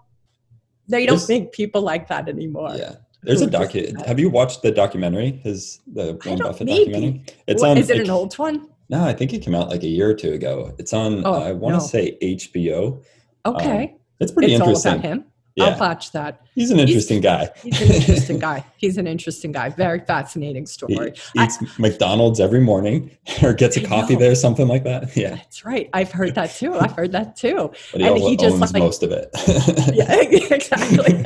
[0.89, 2.97] they don't There's- make people like that anymore yeah.
[3.23, 4.07] There's a docu.
[4.07, 5.33] Have you watched the documentary?
[5.43, 6.85] His the Warren Buffett maybe.
[6.93, 7.25] documentary.
[7.49, 7.79] It's What- on.
[7.79, 10.15] is it an old one No, I think it came out like a year or
[10.15, 10.73] two ago.
[10.79, 11.27] It's on.
[11.27, 11.87] Oh, I want to no.
[11.87, 13.03] say HBO.
[13.45, 14.93] okay um, It's pretty it's all interesting.
[14.95, 15.25] about him
[15.57, 17.49] Yeah, i'll watch that he's an interesting guy.
[17.63, 18.65] he's an interesting guy.
[18.79, 19.69] He's an interesting guy.
[19.69, 21.13] Very fascinating he story.
[21.39, 25.17] I- eats McDonald's every morning, or gets a I coffee there, something like that.
[25.17, 25.89] Yeah, that's right.
[25.93, 26.75] I've heard that too.
[26.75, 27.71] I've heard that too.
[27.93, 29.31] But he, And he just, owns like- most of it.
[29.95, 30.13] yeah
[30.57, 31.23] exactly.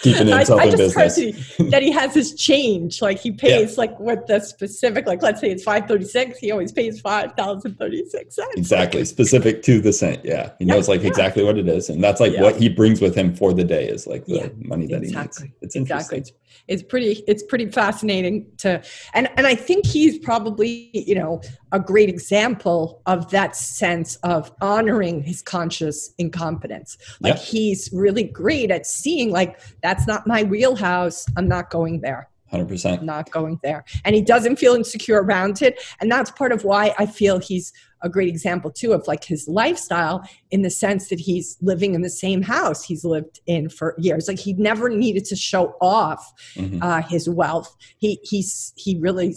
[0.00, 1.56] Keeping I, himself I in just heard business.
[1.56, 3.02] that he, that he has his change.
[3.02, 7.00] Like he pays like with the specific like let's say it's 536 he always pays
[7.00, 8.48] 5036 cents.
[8.56, 10.24] Exactly, specific to the cent.
[10.24, 11.08] Yeah, he Yeah, knows like yeah.
[11.08, 12.42] exactly what it is, and that's like Yeah.
[12.42, 15.46] what he brings with him for the day is like the Yeah, money that exactly,
[15.46, 15.56] he needs.
[15.62, 16.32] It's exactly it's,
[16.68, 18.82] it's pretty it's pretty fascinating to
[19.14, 21.40] and and i think he's probably you know
[21.72, 27.40] a great example of that sense of honoring his conscious incompetence like Yeah.
[27.40, 32.68] he's really great at seeing like that's not my wheelhouse i'm not going there Hundred
[32.68, 33.02] percent.
[33.02, 33.84] not going there.
[34.04, 35.82] And he doesn't feel insecure around it.
[36.00, 37.72] And that's part of why I feel he's
[38.04, 42.02] a great example too of like his lifestyle in the sense that he's living in
[42.02, 44.28] the same house he's lived in for years.
[44.28, 46.22] Like he never needed to show off
[46.54, 46.78] Mhm.
[46.82, 47.74] uh, his wealth.
[47.98, 49.34] He he's he really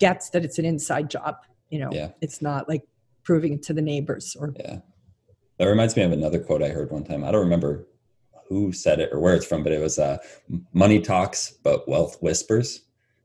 [0.00, 1.36] gets that it's an inside job.
[1.70, 2.10] You know, Yeah.
[2.20, 2.82] it's not like
[3.22, 4.78] proving it to the neighbors or Yeah,
[5.58, 7.22] that reminds me of another quote I heard one time.
[7.24, 7.86] I don't remember
[8.48, 10.18] who said it or where it's from, but it was uh,
[10.72, 12.82] "Money talks, but wealth whispers."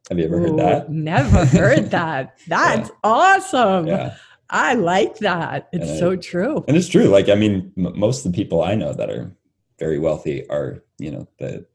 [0.10, 0.90] Have you ever heard that?
[0.92, 2.36] Never heard that.
[2.48, 3.86] That's awesome.
[3.88, 4.16] Yeah,
[4.52, 5.70] I like that.
[5.72, 6.64] It's And I- so true.
[6.68, 7.06] and it's true.
[7.06, 9.32] Like, I mean, m- most of the people I know that are
[9.80, 11.66] very wealthy are, you know, the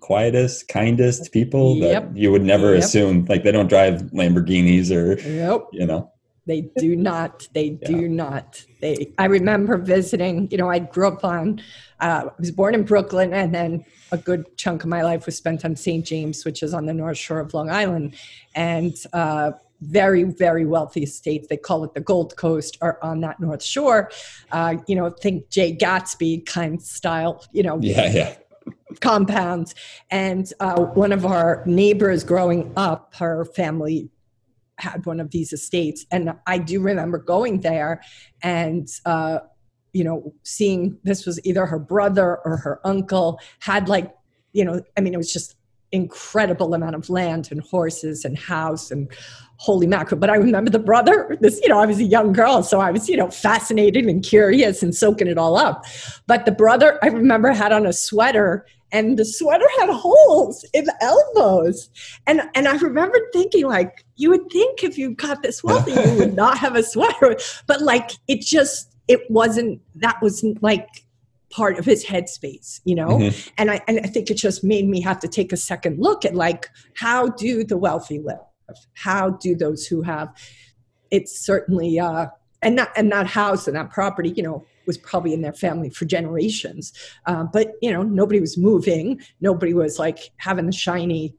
[0.00, 2.82] quietest, kindest people that you would never Yep.
[2.84, 3.24] assume.
[3.28, 5.66] Like, they don't drive Lamborghinis or, Yep.
[5.72, 6.10] you know.
[6.46, 7.46] They do not.
[7.54, 7.88] They Yeah.
[7.88, 8.64] do not.
[8.80, 9.12] They.
[9.16, 10.48] I remember visiting.
[10.50, 11.60] You know, I grew up on.
[12.00, 15.36] Uh, I was born in Brooklyn, and then a good chunk of my life was
[15.36, 16.04] spent on St.
[16.04, 18.14] James, which is on the North Shore of Long Island,
[18.56, 21.48] and uh, very, very wealthy estates.
[21.48, 24.10] They call it the Gold Coast, are on that North Shore.
[24.50, 27.44] Uh, you know, think Jay Gatsby kind style.
[27.52, 28.34] You know, Yeah, yeah.
[29.00, 29.74] compounds.
[30.10, 34.10] And uh, one of our neighbors growing up, her family
[34.78, 36.06] had one of these estates.
[36.10, 38.02] And I do remember going there
[38.42, 39.40] and, uh,
[39.92, 44.12] you know, seeing this was either her brother or her uncle had like,
[44.52, 45.56] you know, I mean, it was just
[45.92, 49.12] incredible amount of land and horses and house and
[49.62, 50.18] holy mackerel.
[50.18, 52.90] But I remember the brother, this, you know, I was a young girl, so I
[52.90, 55.84] was, you know, fascinated and curious and soaking it all up.
[56.26, 60.84] But the brother, I remember, had on a sweater and the sweater had holes in
[60.84, 61.88] the elbows.
[62.26, 66.14] And and I remember thinking, like, you would think if you got this wealthy, you
[66.18, 67.36] would not have a sweater.
[67.68, 70.88] But like it just it wasn't that wasn't like
[71.50, 73.18] part of his headspace, you know?
[73.18, 73.50] Mhm.
[73.58, 76.24] And I and I think it just made me have to take a second look
[76.24, 78.40] at like how do the wealthy live?
[78.94, 80.28] How do those who have
[81.10, 82.26] it's certainly uh
[82.62, 85.90] and that and that house and that property, you know, was probably in their family
[85.90, 86.92] for generations.
[87.26, 89.20] Uh, but you know, nobody was moving.
[89.40, 91.34] Nobody was like having the shiny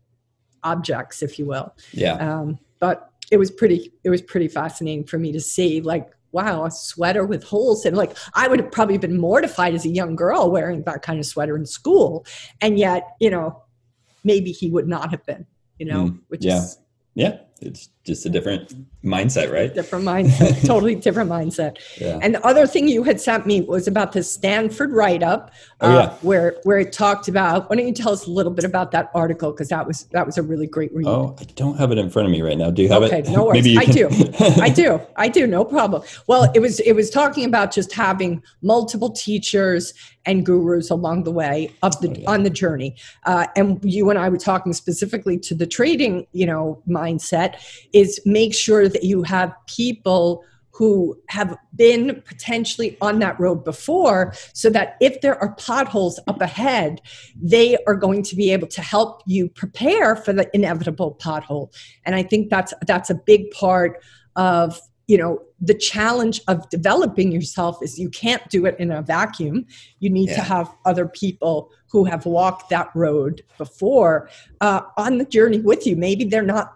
[0.63, 1.73] objects, if you will.
[1.91, 2.15] Yeah.
[2.15, 3.93] Um, but it was pretty.
[4.03, 7.95] It was pretty fascinating for me to see, like, wow, a sweater with holes and
[7.95, 11.25] Like, I would have probably been mortified as a young girl wearing that kind of
[11.25, 12.25] sweater in school,
[12.61, 13.63] and yet, you know,
[14.23, 15.45] maybe he would not have been.
[15.79, 16.57] You know, Mm, which yeah.
[16.57, 16.77] is
[17.15, 17.37] Yeah.
[17.65, 18.73] It's just a different
[19.03, 19.73] mindset, right?
[19.73, 21.77] different mindset, totally different mindset.
[21.99, 22.19] Yeah.
[22.21, 25.93] And the other thing you had sent me was about the Stanford write-up, uh, Oh,
[25.93, 26.13] yeah.
[26.21, 27.69] where where it talked about.
[27.69, 29.51] Why don't you tell us a little bit about that article?
[29.51, 31.07] Because that was that was a really great read.
[31.07, 32.69] Oh, I don't have it in front of me right now.
[32.71, 33.29] Do you have Okay, it?
[33.29, 33.63] no worries.
[33.63, 34.09] Maybe I do.
[34.61, 34.99] I do.
[35.15, 35.47] I do.
[35.47, 36.03] No problem.
[36.27, 39.93] Well, it was it was talking about just having multiple teachers
[40.25, 42.29] and gurus along the way of the Oh, yeah.
[42.31, 42.95] on the journey.
[43.25, 47.52] Uh, and you and I were talking specifically to the trading, you know, mindset.
[47.93, 54.33] Is make sure that you have people who have been potentially on that road before
[54.53, 56.99] so that if there are potholes up ahead
[57.39, 61.71] they are going to be able to help you prepare for the inevitable pothole.
[62.05, 64.01] And i think that's that's a big part
[64.35, 69.01] of you know the challenge of developing yourself is you can't do it in a
[69.01, 69.65] vacuum.
[69.99, 70.35] You need yeah.
[70.35, 75.87] to have other people who have walked that road before uh, on the journey with
[75.87, 75.95] you.
[75.95, 76.73] Maybe they're not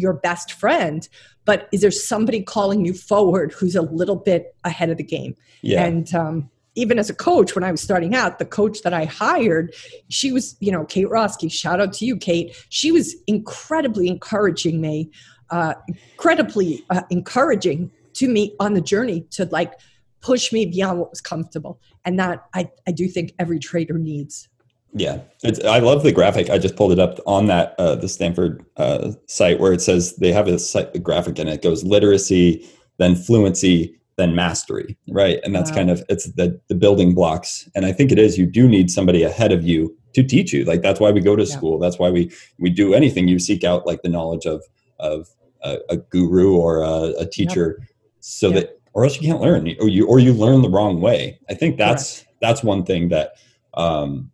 [0.00, 1.08] your best friend
[1.44, 5.34] but is there somebody calling you forward who's a little bit ahead of the game?
[5.62, 5.84] Yeah.
[5.84, 9.04] and um, even as a coach when i was starting out the coach that i
[9.04, 9.74] hired
[10.08, 12.56] she was you know kate roski shout out to you kate.
[12.68, 15.10] She was incredibly encouraging me
[15.50, 19.72] uh, incredibly uh, encouraging to me on the journey to like
[20.20, 21.80] push me beyond what was comfortable.
[22.04, 24.48] And that i, I do think every trader needs
[24.92, 26.50] yeah, it's, I love the graphic.
[26.50, 30.16] I just pulled it up on that uh, the Stanford uh, site where it says
[30.16, 35.38] they have a, site, a graphic and it goes literacy, then fluency, then mastery, right?
[35.44, 35.76] And that's wow.
[35.76, 37.68] kind of it's the the building blocks.
[37.74, 40.64] And I think it is you do need somebody ahead of you to teach you.
[40.64, 41.56] Like that's why we go to yeah.
[41.56, 41.78] school.
[41.78, 43.28] That's why we we do anything.
[43.28, 44.62] You seek out like the knowledge of
[44.98, 45.28] of
[45.62, 47.88] a, a guru or a, a teacher, yep.
[48.20, 48.54] so yep.
[48.56, 51.38] that or else you can't learn or you or you learn the wrong way.
[51.48, 52.36] I think that's Correct.
[52.40, 53.34] that's one thing that.
[53.74, 54.32] Um,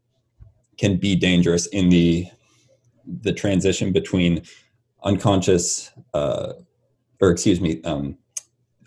[0.78, 2.26] can be dangerous in the
[3.22, 4.42] the transition between
[5.04, 6.52] unconscious uh,
[7.20, 8.16] or excuse me um,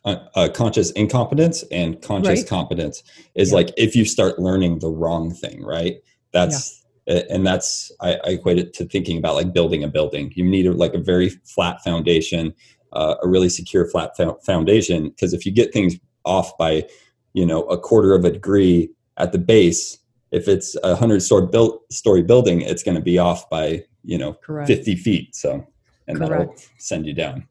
[0.06, 2.48] uh, conscious incompetence and conscious right.
[2.48, 3.04] competence
[3.36, 3.56] is yeah.
[3.56, 5.98] like if you start learning the wrong thing right
[6.32, 7.22] that's yeah.
[7.30, 10.68] and that's I, I, equate it to thinking about like building a building you need
[10.68, 12.54] a, like a very flat foundation
[12.94, 16.88] uh, a really secure flat foundation because if you get things off by
[17.34, 20.00] you know a quarter of a degree at the base
[20.32, 24.18] if it's a hundred story built story building, it's going to be off by you
[24.18, 24.68] know Correct.
[24.68, 25.36] fifty feet.
[25.36, 25.66] So
[26.08, 26.32] and Correct.
[26.32, 27.48] that'll send you down.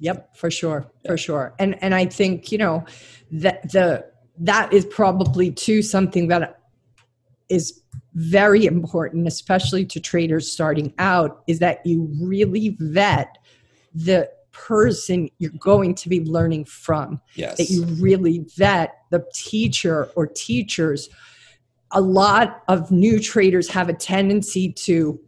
[0.00, 1.10] Yep, for sure, yeah.
[1.10, 1.54] for sure.
[1.58, 2.84] And and I think you know
[3.32, 4.06] that the
[4.38, 6.58] that is probably too something that
[7.48, 7.80] is
[8.14, 13.38] very important, especially to traders starting out, is that you really vet
[13.94, 17.20] the person you're going to be learning from.
[17.34, 17.58] Yes.
[17.58, 21.08] That you really vet the teacher or teachers
[21.92, 25.20] a lot of new traders have a tendency to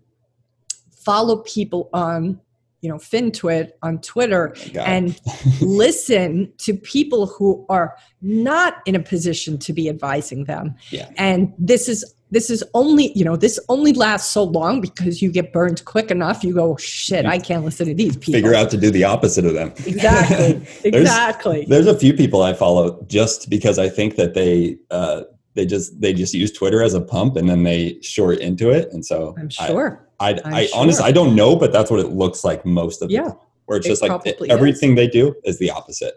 [0.91, 2.41] follow people on
[2.85, 5.19] you know FinTwit on Twitter and
[5.63, 10.75] listen to people who are not in a position to be advising them.
[10.91, 11.11] Yeah.
[11.17, 15.33] And this is this is only you know this only lasts so long because you
[15.33, 16.45] get burned quick enough.
[16.45, 18.35] You go shit, I can't listen to these people.
[18.35, 19.73] Figure out to do the opposite of them.
[19.87, 20.67] Exactly.
[20.85, 21.65] exactly.
[21.67, 25.23] There's, there's, a few people I follow just because I think that they uh,
[25.55, 28.93] they just they just use Twitter as a pump and then they short into it.
[28.93, 30.07] And so I'm sure.
[30.21, 30.81] I I, I sure.
[30.81, 33.31] honestly I don't know, but that's what it looks like most of yeah.
[33.67, 34.97] Where it's it just like everything is.
[34.97, 36.15] they do is the opposite.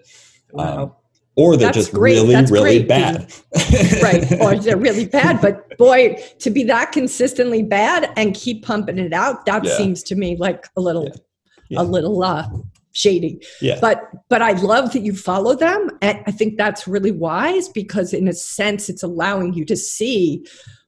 [0.51, 0.83] Wow.
[0.83, 0.91] Um,
[1.35, 2.15] or they're that's just great.
[2.15, 2.87] really, that's really great.
[2.87, 3.31] bad.
[4.01, 4.41] right.
[4.41, 5.39] Or they're really bad.
[5.39, 9.77] But boy, to be that consistently bad and keep pumping it out, that yeah.
[9.77, 11.09] seems to me like a little.
[11.69, 11.81] Yeah.
[11.81, 12.47] a little uh
[12.97, 13.39] shady.
[13.61, 13.79] Yeah.
[13.79, 15.89] But but I love that you follow them.
[16.01, 20.45] And I think that's really wise because in a sense it's allowing you to see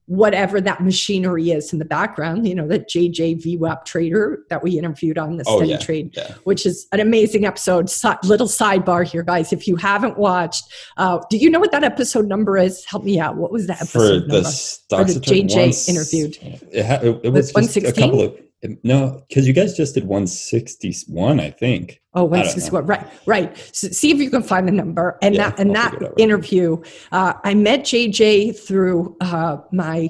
[0.08, 4.76] whatever that machinery is in the background, you know, that JJ VWAP trader that we
[4.76, 6.34] interviewed on the oh, steady yeah, trade, yeah.
[6.45, 7.91] which is an amazing episode.
[7.91, 9.54] So, little sidebar here, guys.
[9.54, 10.63] If you haven't watched,
[10.98, 12.84] uh, do you know what that episode number is?
[12.86, 13.36] Help me out.
[13.36, 15.13] What was that episode For the number?
[15.13, 16.38] For the JJ interviewed.
[16.72, 18.49] It, ha- it, was 116?
[18.84, 22.02] No, because you guys just did 161, I think.
[22.13, 23.58] Oh, 161, right, right.
[23.72, 25.17] So see if you can find the number.
[25.22, 30.10] And yeah, that, and that interview, uh, I met JJ through uh, my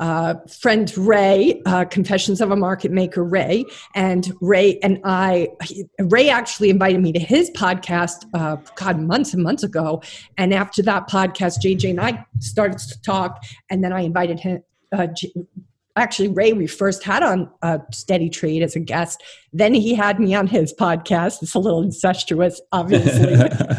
[0.00, 5.48] uh, friend Ray, uh, Confessions of a Market Maker, Ray, and Ray and I.
[6.00, 10.02] Ray actually invited me to his podcast, uh, God, months and months ago.
[10.38, 14.62] And after that podcast, JJ and I started to talk, and then I invited him.
[14.92, 15.06] Uh,
[16.00, 20.18] actually ray we first had on a steady trade as a guest then he had
[20.18, 23.34] me on his podcast it's a little incestuous obviously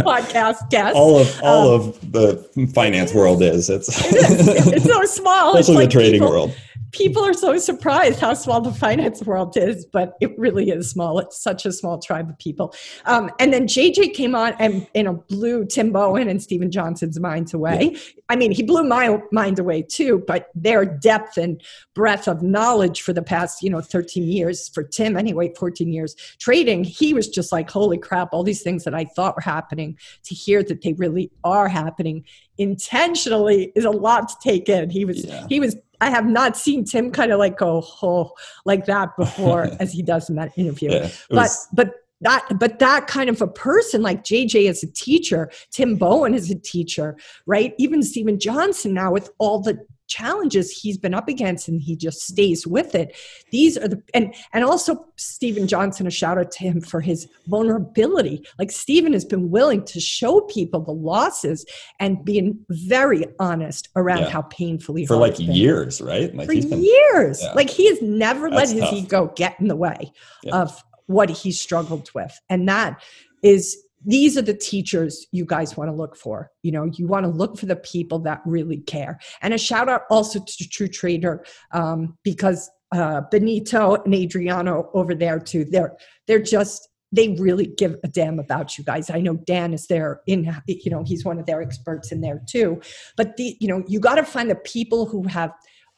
[0.06, 4.68] podcast guest all of all um, of the finance world is it's it is.
[4.68, 6.56] it's so small especially like the trading people, world
[6.92, 11.19] people are so surprised how small the finance world is, but it really is small.
[11.19, 12.74] It's such a small tribe of people.
[13.06, 17.19] Um, and then JJ came on and you know blew Tim Bohen and Steven Johnson's
[17.19, 17.92] minds away.
[17.94, 18.00] Yeah.
[18.32, 21.62] I mean, he blew my mind away too, but their depth and
[21.94, 26.15] breadth of knowledge for the past you know 13 years for Tim anyway, 14 years
[26.40, 28.29] trading, he was just like, holy crap!
[28.32, 32.23] All these things that I thought were happening to hear that they really are happening
[32.58, 34.90] intentionally is a lot to take in.
[34.90, 35.46] He was yeah.
[35.50, 38.32] he was I have not seen Tim kind of like go oh
[38.63, 40.92] like that before as he does in that interview.
[40.92, 44.92] Yeah, but was, but that but that kind of a person like jj is a
[44.92, 47.15] teacher tim bohen is a teacher
[47.46, 49.78] right even steven johnson now with all the
[50.12, 53.15] challenges he's been up against and he just stays with it
[53.52, 57.30] these are the and and also steven johnson a shout out to him for his
[57.48, 61.65] vulnerability like steven has been willing to show people the losses
[62.02, 64.30] and being very honest around yeah.
[64.30, 67.54] how painfully for like years right like for been, years yeah.
[67.54, 68.94] like he has never That's let his tough.
[68.94, 70.12] ego get in the way
[70.44, 70.62] yeah.
[70.62, 73.02] of what he struggled with and that
[73.44, 76.52] is these are the teachers you guys want to look for.
[76.64, 79.20] You know, you want to look for the people that really care.
[79.42, 85.16] And a shout out also to True Trader um, because uh, Benito and Adriano over
[85.16, 85.66] there too.
[85.66, 85.96] They're
[86.28, 89.10] they're just they really give a damn about you guys.
[89.10, 92.42] I know Dan is there in you know he's one of their experts in there
[92.48, 92.82] too.
[93.16, 95.52] But the you know you got to find the people who have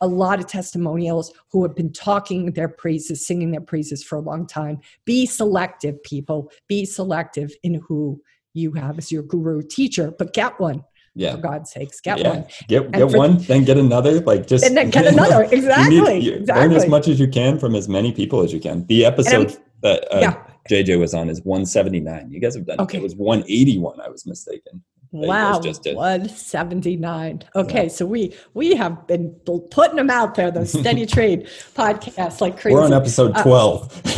[0.03, 4.21] a lot of testimonials who have been talking their praises, singing their praises for a
[4.21, 4.79] long time.
[5.05, 6.51] Be selective, people.
[6.67, 8.21] Be selective in who
[8.53, 10.83] you have as your guru teacher, but get one.
[11.15, 11.35] Yeah.
[11.35, 12.29] For God's sakes, get yeah.
[12.29, 12.45] one.
[12.67, 14.19] Get get for, one, then get another.
[14.19, 15.43] Like just and then get another.
[15.43, 15.95] Exactly.
[15.95, 16.67] you need, you exactly.
[16.67, 18.85] Learn as much as you can from as many people as you can.
[18.87, 20.42] The episode that uh, yeah.
[20.69, 22.31] JJ was on is 179.
[22.31, 22.97] You guys have done okay.
[22.97, 23.01] it.
[23.01, 23.99] It was 181.
[24.01, 24.81] I was mistaken.
[25.15, 27.43] Wow, just one seventy nine.
[27.55, 27.89] Okay, yeah.
[27.89, 29.29] so we we have been
[29.69, 30.49] putting them out there.
[30.49, 31.45] Those steady trade
[31.75, 32.73] podcasts like crazy.
[32.73, 34.01] We're on episode uh, twelve.
[34.03, 34.09] Uh,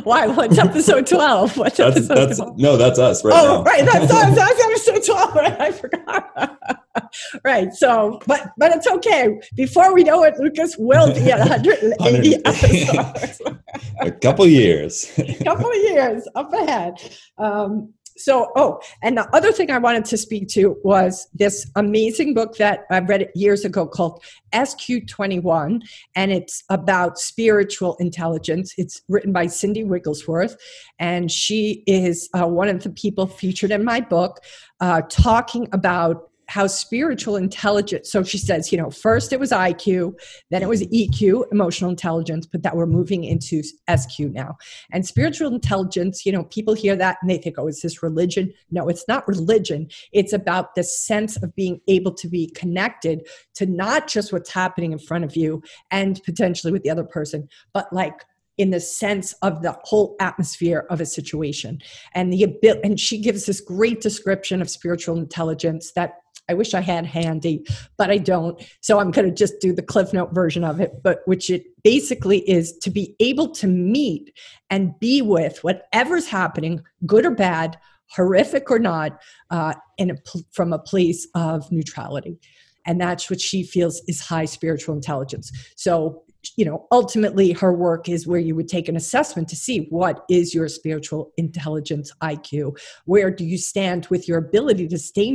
[0.02, 0.26] Why?
[0.26, 1.56] What's episode twelve?
[1.56, 2.58] What's that's, episode that's, 12?
[2.58, 3.62] No, that's us right oh, now.
[3.62, 4.34] right, that's us.
[4.34, 5.32] That's episode twelve.
[5.36, 6.80] Right, I forgot.
[7.44, 7.72] right.
[7.72, 9.40] So, but but it's okay.
[9.54, 13.40] Before we know it, Lucas will be at one hundred and eighty episodes.
[14.00, 15.10] A couple years.
[15.18, 16.94] A couple of years up ahead.
[17.38, 22.32] Um, so oh and the other thing i wanted to speak to was this amazing
[22.32, 24.22] book that i read years ago called
[24.52, 25.80] sq21
[26.14, 30.56] and it's about spiritual intelligence it's written by cindy wigglesworth
[30.98, 34.38] and she is uh, one of the people featured in my book
[34.80, 40.12] uh, talking about how spiritual intelligence so she says you know first it was iq
[40.50, 44.56] then it was eq emotional intelligence but that we're moving into sq now.
[44.92, 48.52] And spiritual intelligence you know people hear that and they think oh is this religion?
[48.70, 49.88] No it's not religion.
[50.12, 54.92] It's about the sense of being able to be connected to not just what's happening
[54.92, 58.24] in front of you and potentially with the other person but like
[58.56, 61.80] in the sense of the whole atmosphere of a situation.
[62.14, 66.14] And the ability and she gives this great description of spiritual intelligence that
[66.48, 67.64] I wish I had handy,
[67.96, 68.62] but I don't.
[68.80, 71.64] So I'm going to just do the Cliff Note version of it, but which it
[71.82, 74.36] basically is to be able to meet
[74.70, 77.78] and be with whatever's happening, good or bad,
[78.10, 79.18] horrific or not,
[79.50, 80.14] uh, in a,
[80.52, 82.38] from a place of neutrality.
[82.86, 85.50] And that's what she feels is high spiritual intelligence.
[85.76, 86.24] So
[86.56, 90.24] you know ultimately her work is where you would take an assessment to see what
[90.28, 95.30] is your spiritual intelligence iq where do you stand with your ability to stay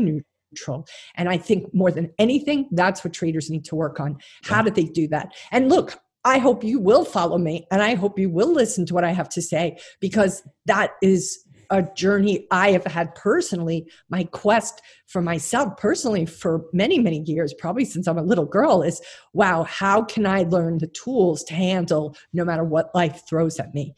[0.51, 0.87] neutral.
[1.15, 4.17] And I think more than anything, that's what traders need to work on.
[4.43, 5.33] How do they do that?
[5.51, 8.93] And look, I hope you will follow me and I hope you will listen to
[8.93, 13.87] what I have to say because that is a journey I have had personally.
[14.09, 18.81] My quest for myself personally for many, many years, probably since I'm a little girl,
[18.81, 19.01] is
[19.33, 23.73] wow, how can I learn the tools to handle no matter what life throws at
[23.73, 23.95] me?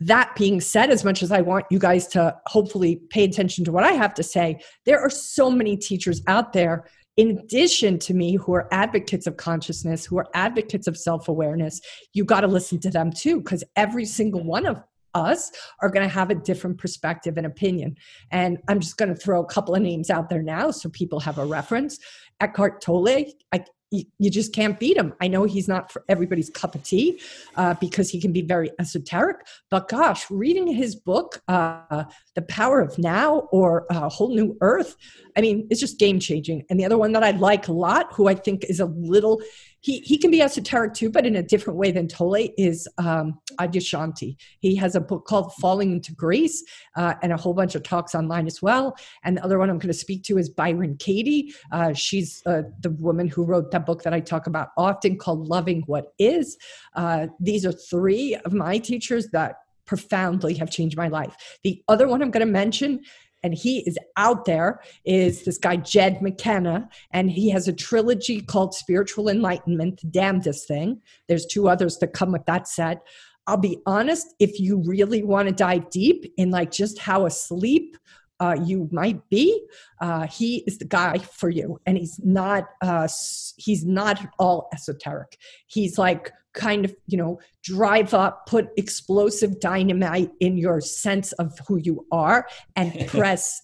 [0.00, 3.72] That being said, as much as I want you guys to hopefully pay attention to
[3.72, 6.86] what I have to say, there are so many teachers out there,
[7.16, 11.80] in addition to me, who are advocates of consciousness, who are advocates of self awareness.
[12.14, 14.82] You got to listen to them too, because every single one of
[15.14, 15.50] us
[15.82, 17.96] are going to have a different perspective and opinion.
[18.30, 21.20] And I'm just going to throw a couple of names out there now so people
[21.20, 21.98] have a reference.
[22.40, 25.14] Eckhart Tolle, I, you, just can't beat him.
[25.20, 27.20] I know he's not for everybody's cup of tea
[27.56, 29.38] uh, because he can be very esoteric,
[29.70, 34.56] but gosh, reading his book, uh, The Power of Now or A uh, Whole New
[34.60, 34.96] Earth,
[35.36, 36.64] I mean, it's just game changing.
[36.70, 39.42] And the other one that I like a lot, who I think is a little,
[39.80, 43.40] he, he can be esoteric too, but in a different way than Tolle, is um,
[43.58, 44.36] Adyashanti.
[44.60, 46.62] He has a book called Falling into Grace
[46.96, 48.94] uh, and a whole bunch of talks online as well.
[49.24, 51.52] And the other one I'm going to speak to is Byron Katie.
[51.72, 55.48] Uh, she's uh, the woman who wrote that book that I talk about often called
[55.48, 56.58] Loving What Is.
[56.94, 59.56] Uh, these are three of my teachers that
[59.86, 61.58] profoundly have changed my life.
[61.64, 63.00] The other one I'm going to mention
[63.42, 68.40] and he is out there is this guy jed mckenna and he has a trilogy
[68.40, 71.00] called spiritual enlightenment the damnedest thing.
[71.28, 73.02] There's two others that come with that set.
[73.46, 77.96] I'll be honest if you really want to dive deep in like just how asleep
[78.40, 79.64] uh, you might be,
[80.00, 81.78] uh, he is the guy for you.
[81.86, 83.08] And he's not uh,
[83.56, 85.36] he's not all esoteric.
[85.66, 91.56] He's like kind of you know drive up, put explosive dynamite in your sense of
[91.68, 93.60] who you are, and press.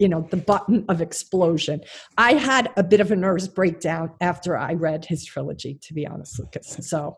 [0.00, 1.80] you know the button of explosion
[2.18, 6.04] i had a bit of a nervous breakdown after i read his trilogy to be
[6.04, 7.16] honest lucas so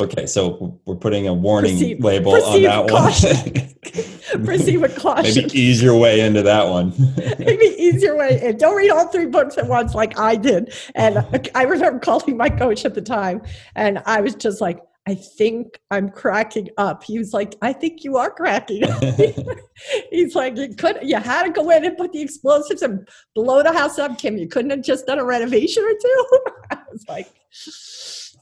[0.00, 3.12] Okay, so we're putting a warning label on that one.
[4.44, 5.34] proceed with caution.
[5.42, 6.92] Maybe ease your way into that one.
[7.38, 8.56] Maybe ease your way in.
[8.56, 10.74] Don't read all three books at once like I did.
[10.94, 11.18] And
[11.54, 13.42] I remember calling my coach at the time,
[13.74, 17.02] and I was just like, I think I'm cracking up.
[17.02, 19.02] He was like, I think you are cracking up.
[20.10, 23.62] He's like, you could you had to go in and put the explosives and blow
[23.62, 24.36] the house up, Kim.
[24.36, 26.26] You couldn't have just done a renovation or two.
[26.70, 27.32] I was like,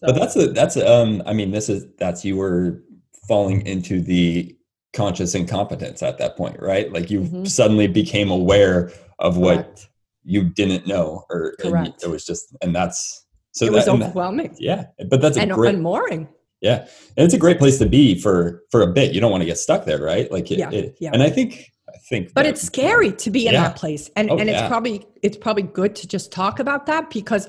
[0.01, 2.83] but that's a that's a, um I mean this is that's you were
[3.29, 4.57] falling into the
[4.97, 6.93] conscious incompetence at that point, right?
[6.93, 7.45] Like you mm-hmm.
[7.45, 9.89] suddenly became aware of what Correct.
[10.25, 14.53] you didn't know, or it was just, and that's so it that, was overwhelming.
[14.53, 16.29] That, yeah, but that's a and, great, unmooring.
[16.61, 16.87] Yeah,
[17.17, 19.15] and it's a great place to be for for a bit.
[19.15, 20.31] You don't want to get stuck there, right?
[20.33, 21.11] Like, it, yeah, it, yeah.
[21.13, 23.63] And I think I think, but it's scary to be in yeah.
[23.63, 24.69] that place, and oh, and it's yeah.
[24.69, 27.49] probably it's probably good to just talk about that because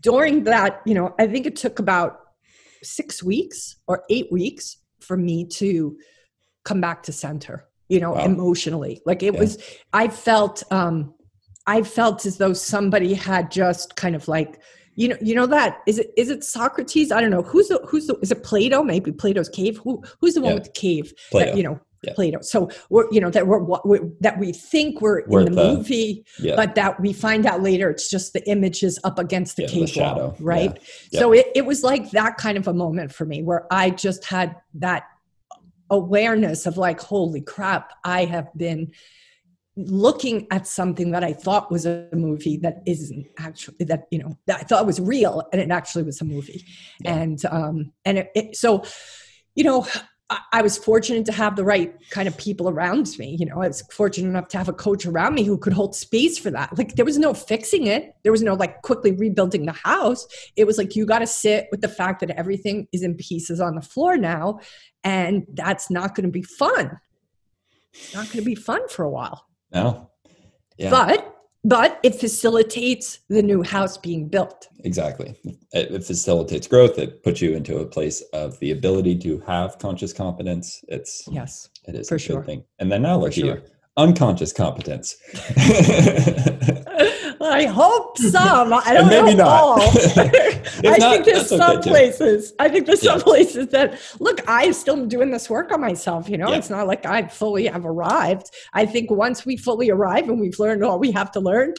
[0.00, 2.20] during that, you know, I think it took about
[2.82, 5.96] six weeks or eight weeks for me to
[6.66, 7.56] come back to center,
[7.88, 8.24] you know, wow.
[8.24, 9.00] emotionally.
[9.06, 9.40] Like it yeah.
[9.40, 9.58] was,
[9.92, 11.14] I felt, um,
[11.66, 14.60] I felt as though somebody had just kind of like,
[14.98, 17.12] you know, you know that is it is it Socrates?
[17.12, 18.82] I don't know who's the who's the is it Plato?
[18.82, 19.78] Maybe Plato's cave.
[19.84, 20.54] Who who's the one yeah.
[20.54, 21.12] with the cave?
[21.30, 21.50] Plato.
[21.50, 22.14] That, you know, yeah.
[22.14, 22.40] Plato.
[22.40, 25.74] So we're you know that we're, we're that we think we're, we're in the, the
[25.74, 26.56] movie, yeah.
[26.56, 29.94] but that we find out later it's just the images up against the yeah, cave
[29.94, 30.78] the wall, right?
[31.12, 34.24] So it, it was like that kind of a moment for me where I just
[34.24, 35.02] had that
[35.90, 38.92] awareness of like, holy crap, I have been
[39.76, 44.38] looking at something that I thought was a movie that isn't actually that you know
[44.46, 46.64] that I thought was real and it actually was a movie,
[47.04, 48.84] and um and it, it so
[49.54, 49.86] you know
[50.28, 53.36] I was fortunate to have the right kind of people around me.
[53.38, 55.94] You know, I was fortunate enough to have a coach around me who could hold
[55.94, 56.76] space for that.
[56.76, 58.12] Like, there was no fixing it.
[58.24, 60.26] There was no like quickly rebuilding the house.
[60.56, 63.60] It was like, you got to sit with the fact that everything is in pieces
[63.60, 64.58] on the floor now.
[65.04, 66.98] And that's not going to be fun.
[67.94, 69.46] It's not going to be fun for a while.
[69.72, 70.10] No.
[70.76, 70.90] Yeah.
[70.90, 71.35] But
[71.66, 74.68] but it facilitates the new house being built.
[74.84, 75.34] Exactly.
[75.72, 76.96] It, it, facilitates growth.
[76.96, 80.84] It puts you into a place of the ability to have conscious competence.
[80.86, 82.36] It's yes, it is for a sure.
[82.36, 82.64] good thing.
[82.78, 83.60] And then now look at you,
[83.96, 85.16] unconscious competence.
[87.40, 88.72] I hope some.
[88.72, 89.62] I don't maybe know not.
[89.62, 89.80] all.
[89.80, 92.52] I not, think there's some okay places.
[92.58, 93.12] I think there's yeah.
[93.12, 94.40] some places that look.
[94.48, 96.28] I'm still doing this work on myself.
[96.28, 96.58] You know, yeah.
[96.58, 98.50] it's not like I fully have arrived.
[98.72, 101.74] I think once we fully arrive and we've learned all we have to learn,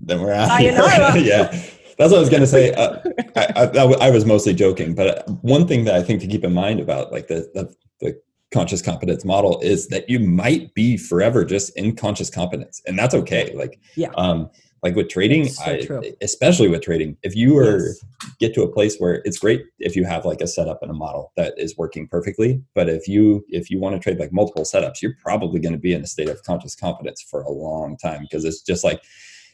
[0.00, 0.62] then we're out.
[1.20, 1.50] yeah.
[1.98, 2.72] That's what I was going to say.
[2.72, 2.98] Uh,
[3.36, 6.54] I, I, I, was mostly joking, but one thing that I think to keep in
[6.54, 8.18] mind about like the, the, the
[8.52, 13.14] conscious competence model is that you might be forever just in conscious competence, and that's
[13.14, 13.52] okay.
[13.54, 14.08] Like, yeah.
[14.16, 14.48] Um,
[14.82, 18.04] like with trading so I, especially with trading if you are yes.
[18.38, 20.94] get to a place where it's great if you have like a setup and a
[20.94, 24.64] model that is working perfectly but if you if you want to trade like multiple
[24.64, 27.96] setups you're probably going to be in a state of conscious confidence for a long
[27.96, 29.02] time because it's just like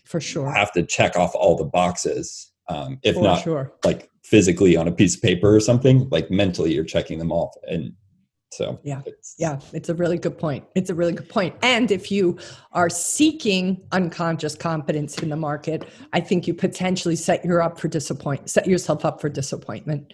[0.04, 3.72] for sure have to check off all the boxes um, if for not sure.
[3.84, 7.54] like physically on a piece of paper or something like mentally you're checking them off
[7.64, 7.92] and
[8.50, 10.64] so yeah, it's, yeah, it's a really good point.
[10.74, 11.54] It's a really good point.
[11.62, 12.38] And if you
[12.72, 17.88] are seeking unconscious competence in the market, I think you potentially set you up for
[17.88, 20.12] disappoint, set yourself up for disappointment,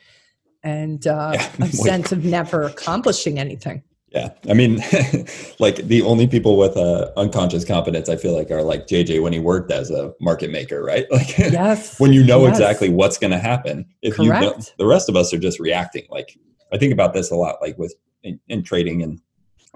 [0.65, 1.51] and uh, yeah.
[1.61, 3.83] a sense of never accomplishing anything.
[4.15, 4.77] Yeah, I mean,
[5.59, 9.33] like the only people with uh, unconscious competence, I feel like, are like JJ when
[9.33, 11.07] he worked as a market maker, right?
[11.13, 12.57] Like, yes, when you know yes.
[12.57, 13.87] exactly what's going to happen.
[14.03, 14.43] If Correct.
[14.43, 16.05] you don't, the rest of us are just reacting.
[16.11, 16.37] Like,
[16.73, 19.21] I think about this a lot, like with in, in trading and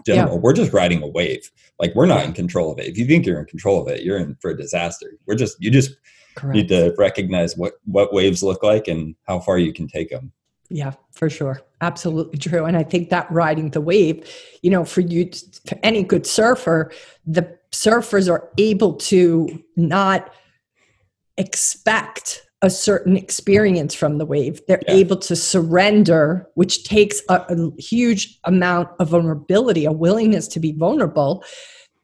[0.04, 0.34] general.
[0.34, 0.40] Yeah.
[0.40, 1.50] We're just riding a wave.
[1.78, 2.86] Like we're not in control of it.
[2.86, 5.12] If you think you're in control of it, you're in for a disaster.
[5.26, 5.96] We're just you just
[6.34, 6.54] Correct.
[6.54, 10.32] need to recognize what what waves look like and how far you can take them.
[10.68, 11.62] Yeah, for sure.
[11.80, 12.64] Absolutely true.
[12.64, 14.28] And I think that riding the wave,
[14.62, 15.30] you know, for you,
[15.66, 16.90] for any good surfer,
[17.24, 20.32] the surfers are able to not
[21.36, 24.60] expect a certain experience from the wave.
[24.66, 24.94] They're yeah.
[24.94, 30.72] able to surrender, which takes a, a, huge amount of vulnerability, a willingness to be
[30.72, 31.44] vulnerable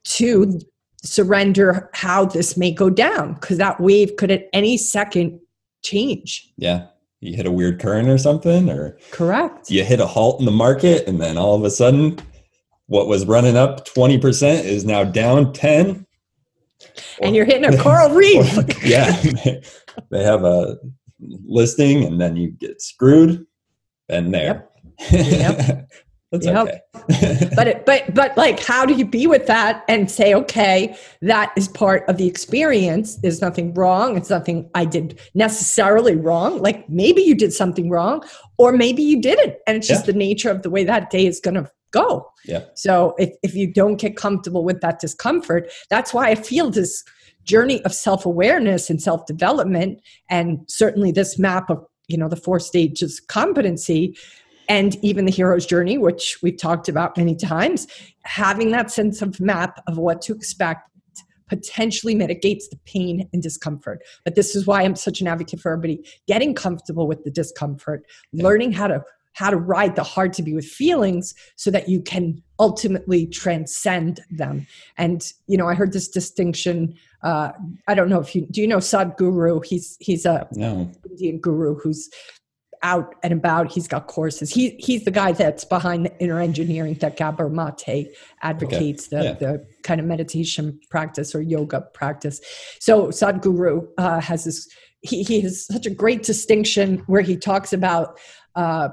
[0.05, 0.61] to
[1.03, 5.41] surrender how this may go down because that wave could at any second
[5.83, 6.49] change.
[6.57, 6.87] Yeah.
[7.19, 9.69] You hit a weird current or something, or correct.
[9.69, 12.19] You hit a halt in the market, and then all of a sudden,
[12.87, 16.05] what was running up 20% is now down 10
[17.21, 19.21] and you're hitting a coral reef yeah
[20.11, 20.77] they have a
[21.47, 23.47] listing and then you get screwed
[24.09, 24.69] and there
[25.01, 25.09] yep.
[25.11, 25.89] Yep.
[26.33, 26.57] That's yep.
[26.57, 27.51] okay.
[27.55, 31.53] but it, but but like how do you be with that and say okay that
[31.59, 36.89] is part of the experience there's nothing wrong it's nothing I did necessarily wrong like
[36.89, 38.25] maybe you did something wrong
[38.57, 40.13] or maybe you didn't and it's just yeah.
[40.13, 43.55] the nature of the way that day is going to go yeah so if, if
[43.55, 47.05] you don't get comfortable with that discomfort that's why I feel this
[47.45, 53.21] journey of self-awareness and self-development and certainly this map of you know the four stages
[53.21, 54.17] competency
[54.69, 57.87] and even the hero's journey, which we've talked about many times,
[58.23, 60.89] having that sense of map of what to expect
[61.49, 64.03] potentially mitigates the pain and discomfort.
[64.25, 68.07] But this is why I'm such an advocate for everybody getting comfortable with the discomfort,
[68.33, 68.45] yeah.
[68.45, 69.03] learning how to
[69.35, 74.21] how to ride the hard to be with feelings so that you can ultimately transcend
[74.31, 74.67] them.
[74.97, 76.95] And you know, I heard this distinction.
[77.23, 77.53] Uh,
[77.89, 79.65] I don't know if you do you know Sadhguru.
[79.65, 80.91] He's he's a no.
[81.11, 82.11] Indian guru who's
[82.83, 83.73] out and about.
[83.73, 84.51] He's got courses.
[84.51, 88.09] He he's the guy that's behind the inner engineering that Gabor Mate
[88.43, 89.17] advocates, okay.
[89.17, 89.33] the, yeah.
[89.35, 92.41] the kind of meditation practice or yoga practice.
[92.81, 94.69] So Sadhguru uh, has this.
[95.05, 98.21] He, he has such a great distinction where he talks about
[98.55, 98.91] uh,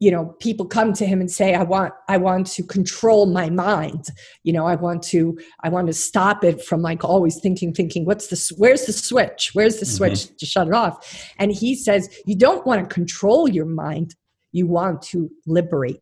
[0.00, 3.48] you know people come to him and say i want i want to control my
[3.48, 4.06] mind.
[4.42, 8.04] You know i want to i want to stop it from like always thinking thinking
[8.04, 9.50] what's the where's the switch?
[9.52, 10.34] Where's the switch mm-hmm.
[10.38, 11.32] to shut it off?
[11.38, 14.16] And he says you don't want to control your mind.
[14.52, 16.00] You want to liberate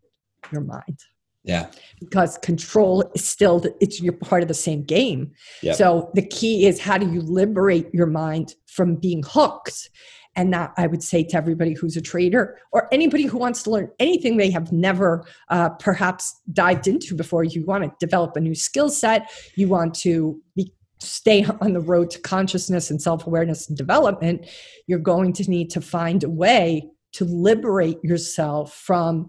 [0.53, 1.01] your mind.
[1.45, 1.67] Yeah.
[1.99, 5.33] Because control is still it's you're part of the same game.
[5.63, 5.77] Yep.
[5.77, 9.91] so the key is how do you liberate your mind from being hooked
[10.39, 13.71] and that I would say to everybody who's a trader or anybody who wants to
[13.71, 17.43] learn anything they have never uh, perhaps dived into before.
[17.43, 21.81] You want to develop a new skill set, you want to be, stay on the
[21.81, 24.47] road to consciousness and self awareness and development,
[24.87, 29.29] you're going to need to find a way to liberate yourself from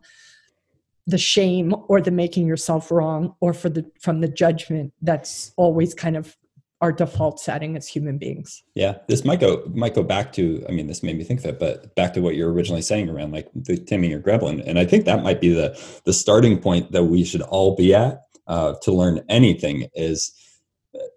[1.07, 5.95] the shame or the making yourself wrong or for the from the judgment that's always
[5.95, 6.37] kind of
[6.81, 8.63] our default setting as human beings.
[8.73, 10.63] Yeah, this might go might go back to.
[10.69, 13.09] I mean, this made me think that, but back to what you were originally saying
[13.09, 16.59] around like the taming your gremlin, and I think that might be the the starting
[16.59, 20.33] point that we should all be at uh, to learn anything is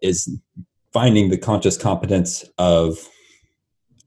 [0.00, 0.36] is
[0.92, 2.98] finding the conscious competence of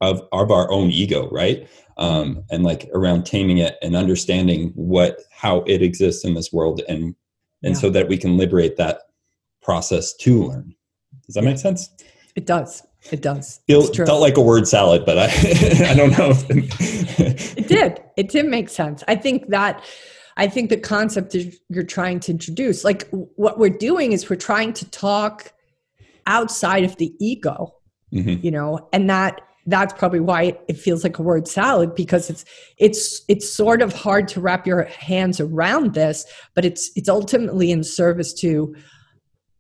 [0.01, 1.67] of of our own ego, right?
[1.97, 6.81] Um, and like around taming it and understanding what how it exists in this world,
[6.89, 7.15] and
[7.63, 7.79] and yeah.
[7.79, 9.03] so that we can liberate that
[9.61, 10.74] process to learn.
[11.25, 11.89] Does that make sense?
[12.35, 12.83] It does.
[13.11, 13.61] It does.
[13.67, 15.25] It felt like a word salad, but I,
[15.89, 16.33] I don't know.
[16.49, 18.01] it did.
[18.17, 19.03] It did make sense.
[19.07, 19.83] I think that,
[20.37, 24.35] I think the concept is you're trying to introduce, like what we're doing is we're
[24.35, 25.53] trying to talk
[26.27, 27.73] outside of the ego,
[28.13, 28.43] mm-hmm.
[28.43, 32.45] you know, and that that's probably why it feels like a word salad because it's
[32.77, 37.71] it's it's sort of hard to wrap your hands around this, but it's it's ultimately
[37.71, 38.75] in service to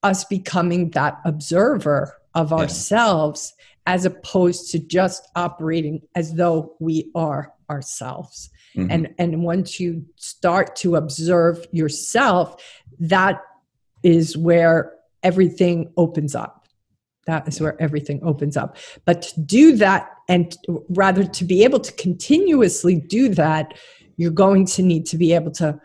[0.03, 2.57] us becoming that observer of yeah.
[2.57, 3.53] ourselves
[3.87, 8.91] as opposed to just operating as though we are ourselves mm-hmm.
[8.91, 12.63] and and once you start to observe yourself
[12.99, 13.41] that
[14.03, 14.93] is where
[15.23, 16.67] everything opens up
[17.25, 20.55] that is where everything opens up but to do that and
[20.89, 23.73] rather to be able to continuously do that
[24.17, 25.79] you're going to need to be able to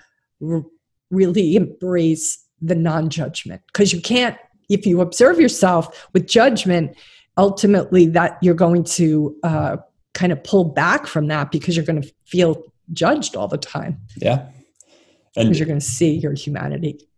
[0.47, 0.65] r-
[1.11, 3.63] really embrace the non-judgment.
[3.67, 4.37] Because you can't
[4.69, 6.97] if you observe yourself with judgment
[7.37, 9.77] ultimately that you're going to uh,
[10.15, 13.99] kind of pull back from that because you're going to feel judged all the time.
[14.17, 14.47] Yeah.
[15.37, 17.09] And because you're going to see your humanity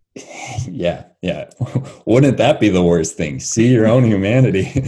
[0.69, 1.49] yeah yeah.
[2.05, 3.39] Wouldn't that be the worst thing?
[3.39, 4.65] See your own humanity.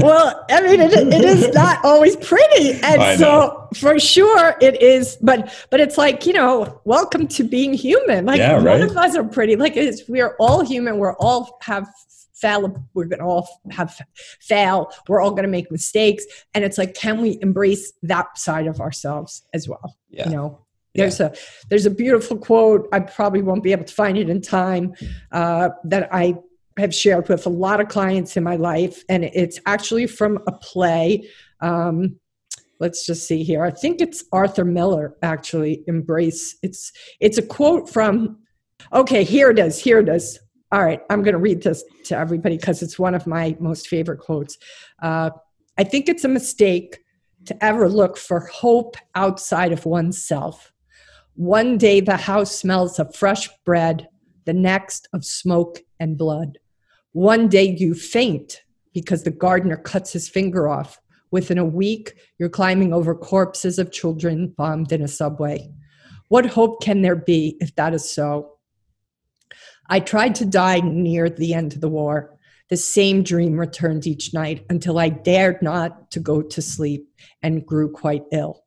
[0.00, 2.80] Well i mean it, it is not always pretty.
[2.82, 7.74] And so for sure it is but but it's like you know welcome to being
[7.74, 8.24] human.
[8.24, 8.64] Like yeah, right?
[8.64, 9.56] none of us are pretty.
[9.56, 10.96] Like it's we're all human.
[10.96, 11.86] We're all have
[12.32, 14.00] fail we're gonna all have
[14.40, 14.90] fail.
[15.06, 16.24] We're all gonna make mistakes.
[16.54, 19.96] And it's like can we embrace that side of ourselves as well?
[20.08, 20.28] Yeah.
[20.28, 21.26] you know there's yeah.
[21.26, 21.36] a
[21.68, 22.88] there's a beautiful quote.
[22.92, 24.94] I probably won't be able to find it in time
[25.32, 26.34] uh, that I
[26.78, 30.52] have shared with a lot of clients in my life, and it's actually from a
[30.52, 31.28] play.
[31.60, 32.16] Um,
[32.80, 33.64] let's just see here.
[33.64, 35.84] I think it's Arthur Miller actually.
[35.86, 36.56] Embrace.
[36.62, 38.38] It's it's a quote from.
[38.92, 39.78] Okay, here it is.
[39.78, 40.38] Here it is.
[40.72, 43.88] All right, I'm going to read this to everybody because it's one of my most
[43.88, 44.56] favorite quotes.
[45.02, 45.30] Uh,
[45.76, 47.00] I think it's a mistake
[47.46, 50.72] to ever look for hope outside of oneself
[51.40, 54.08] One day the house smells of fresh bread,
[54.44, 56.58] the next of smoke and blood.
[57.12, 58.60] One day you faint
[58.92, 61.00] because the gardener cuts his finger off.
[61.30, 65.72] Within a week, you're climbing over corpses of children bombed in a subway.
[66.28, 68.58] What hope can there be if that is so?
[69.88, 72.36] I tried to die near the end of the war.
[72.68, 77.08] The same dream returned each night until I dared not to go to sleep
[77.42, 78.62] and grew quite ill.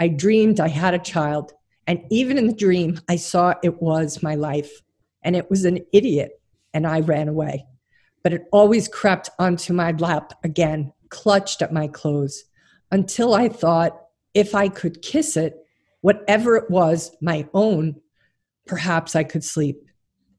[0.00, 1.52] I dreamed I had a child,
[1.86, 4.70] and even in the dream, I saw it was my life,
[5.22, 6.40] and it was an idiot,
[6.74, 7.66] and I ran away.
[8.22, 12.44] But it always crept onto my lap again, clutched at my clothes,
[12.90, 13.98] until I thought
[14.34, 15.56] if I could kiss it,
[16.02, 18.00] whatever it was, my own,
[18.66, 19.84] perhaps I could sleep.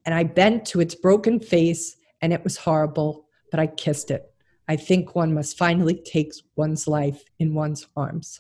[0.05, 4.31] And I bent to its broken face and it was horrible, but I kissed it.
[4.67, 8.39] I think one must finally take one's life in one's arms.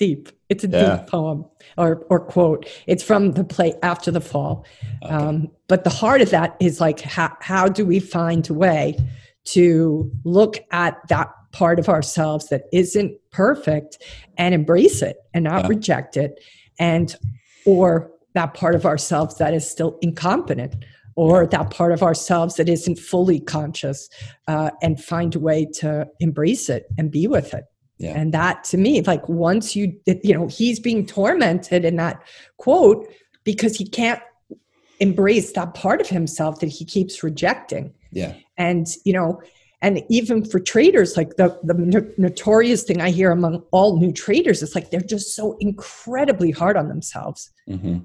[0.00, 0.30] Deep.
[0.48, 0.96] It's a yeah.
[0.96, 1.44] deep poem
[1.76, 2.66] or, or quote.
[2.86, 4.64] It's from the play After the Fall.
[5.04, 5.14] Okay.
[5.14, 8.96] Um, but the heart of that is like, how, how do we find a way
[9.44, 13.98] to look at that part of ourselves that isn't perfect
[14.38, 15.68] and embrace it and not yeah.
[15.68, 16.40] reject it
[16.78, 17.16] and
[17.66, 20.74] or that part of ourselves that is still incompetent
[21.16, 24.08] or that part of ourselves that isn't fully conscious
[24.46, 27.64] uh, and find a way to embrace it and be with it
[28.00, 28.12] yeah.
[28.16, 32.20] and that to me like once you you know he's being tormented in that
[32.56, 33.06] quote
[33.44, 34.20] because he can't
[34.98, 39.40] embrace that part of himself that he keeps rejecting yeah and you know
[39.82, 44.62] and even for traders like the, the notorious thing i hear among all new traders
[44.62, 47.98] is like they're just so incredibly hard on themselves mm-hmm.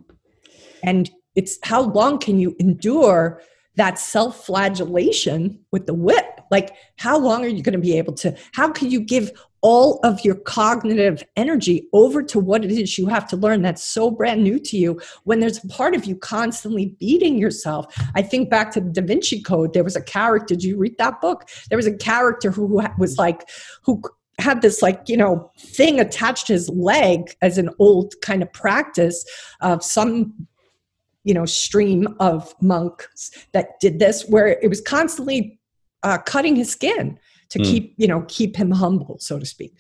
[0.86, 3.42] And it's how long can you endure
[3.76, 6.42] that self flagellation with the whip?
[6.52, 8.38] Like, how long are you going to be able to?
[8.54, 9.32] How can you give
[9.66, 13.84] all of your cognitive energy over to what it is you have to learn that's
[13.84, 17.92] so brand new to you when there's a part of you constantly beating yourself?
[18.14, 19.74] I think back to the Da Vinci Code.
[19.74, 21.50] There was a character, did you read that book?
[21.68, 23.50] There was a character who was like,
[23.82, 24.04] who
[24.38, 28.54] had this like you know thing attached to his leg as an old kind of
[28.54, 29.26] practice
[29.62, 30.46] of some
[31.24, 35.58] you know stream of monks that did this where it was constantly
[36.04, 37.18] uh, cutting his skin
[37.50, 37.66] to mm.
[37.66, 39.78] keep you know keep him humble so to speak.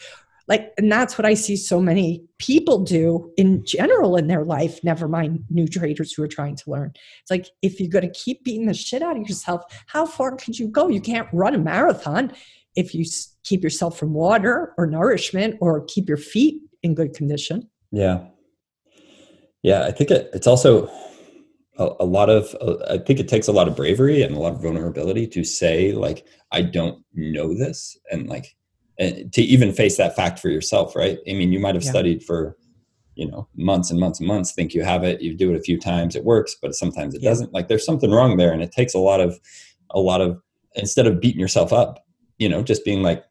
[0.47, 4.79] Like and that's what i see so many people do in general in their life
[4.83, 6.93] never mind new traders who are trying to learn.
[7.21, 10.35] It's like if you're going to keep beating the shit out of yourself how far
[10.35, 10.87] could you go?
[10.87, 12.31] You can't run a marathon
[12.75, 13.05] if you
[13.43, 17.69] keep yourself from water or nourishment or keep your feet in good condition.
[17.91, 18.25] Yeah.
[19.63, 20.91] Yeah i think it, it's also
[21.77, 24.39] a, a lot of uh, i think it takes a lot of bravery and a
[24.39, 28.55] lot of vulnerability to say like i don't know this and like
[28.97, 31.91] and to even face that fact for yourself right i mean you might have yeah.
[31.91, 32.57] studied for
[33.15, 35.63] you know months and months and months think you have it you do it a
[35.63, 37.29] few times it works but sometimes it yeah.
[37.29, 39.39] doesn't like there's something wrong there and it takes a lot of
[39.91, 40.41] a lot of
[40.75, 42.05] instead of beating yourself up
[42.37, 43.25] you know just being like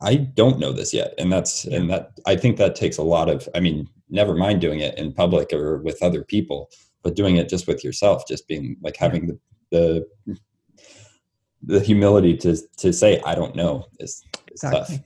[0.00, 1.76] i don't know this yet and that's yeah.
[1.76, 4.96] and that i think that takes a lot of i mean never mind doing it
[4.98, 6.70] in public or with other people
[7.02, 9.38] but doing it just with yourself, just being like having the
[9.70, 10.36] the
[11.62, 14.96] the humility to to say I don't know is, is exactly.
[14.96, 15.04] tough.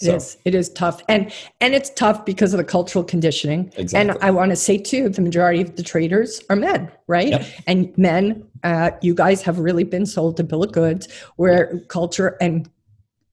[0.00, 0.14] It so.
[0.16, 0.36] is.
[0.46, 1.30] It is tough, and
[1.60, 3.70] and it's tough because of the cultural conditioning.
[3.76, 4.10] Exactly.
[4.14, 7.28] And I want to say too, the majority of the traders are men, right?
[7.28, 7.46] Yep.
[7.66, 12.38] And men, uh, you guys have really been sold a bill of goods where culture
[12.40, 12.70] and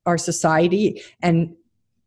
[0.06, 1.56] our society and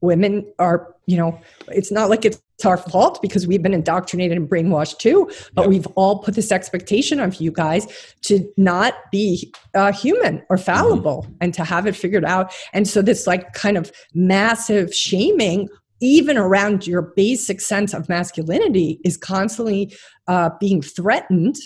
[0.00, 4.48] women are, you know, it's not like it's our fault because we've been indoctrinated and
[4.48, 5.70] brainwashed too but yep.
[5.70, 11.22] we've all put this expectation of you guys to not be uh, human or fallible
[11.22, 11.32] mm-hmm.
[11.40, 15.70] and to have it figured out and so this like kind of massive shaming
[16.02, 19.94] even around your basic sense of masculinity is constantly
[20.28, 21.56] uh, being threatened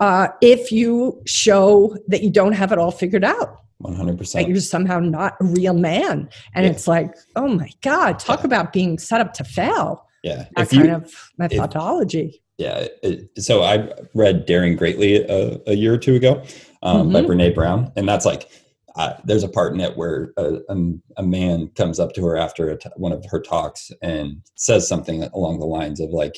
[0.00, 4.32] uh, if you show that you don't have it all figured out 100%.
[4.32, 6.28] That you're somehow not a real man.
[6.54, 6.70] And yeah.
[6.70, 8.46] it's like, oh my God, talk yeah.
[8.46, 13.62] about being set up to fail yeah that kind you, of methodology yeah it, so
[13.62, 16.42] i read daring greatly a, a year or two ago
[16.82, 17.12] um, mm-hmm.
[17.12, 18.50] by brene brown and that's like
[18.96, 20.76] uh, there's a part in it where a, a,
[21.16, 25.58] a man comes up to her after one of her talks and says something along
[25.58, 26.36] the lines of like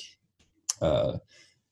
[0.81, 1.19] uh,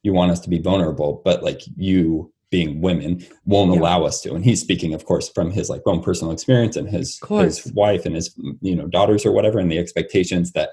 [0.03, 3.81] you want us to be vulnerable but like you being women won't yeah.
[3.81, 4.33] allow us to.
[4.33, 8.07] And he's speaking of course from his like own personal experience and his his wife
[8.07, 10.71] and his you know daughters or whatever and the expectations that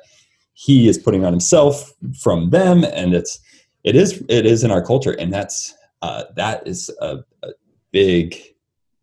[0.54, 2.84] he is putting on himself from them.
[2.84, 3.40] And it's
[3.84, 5.14] it is it is in our culture.
[5.14, 5.74] And that's
[6.04, 7.50] uh, that is a, a
[7.92, 8.40] big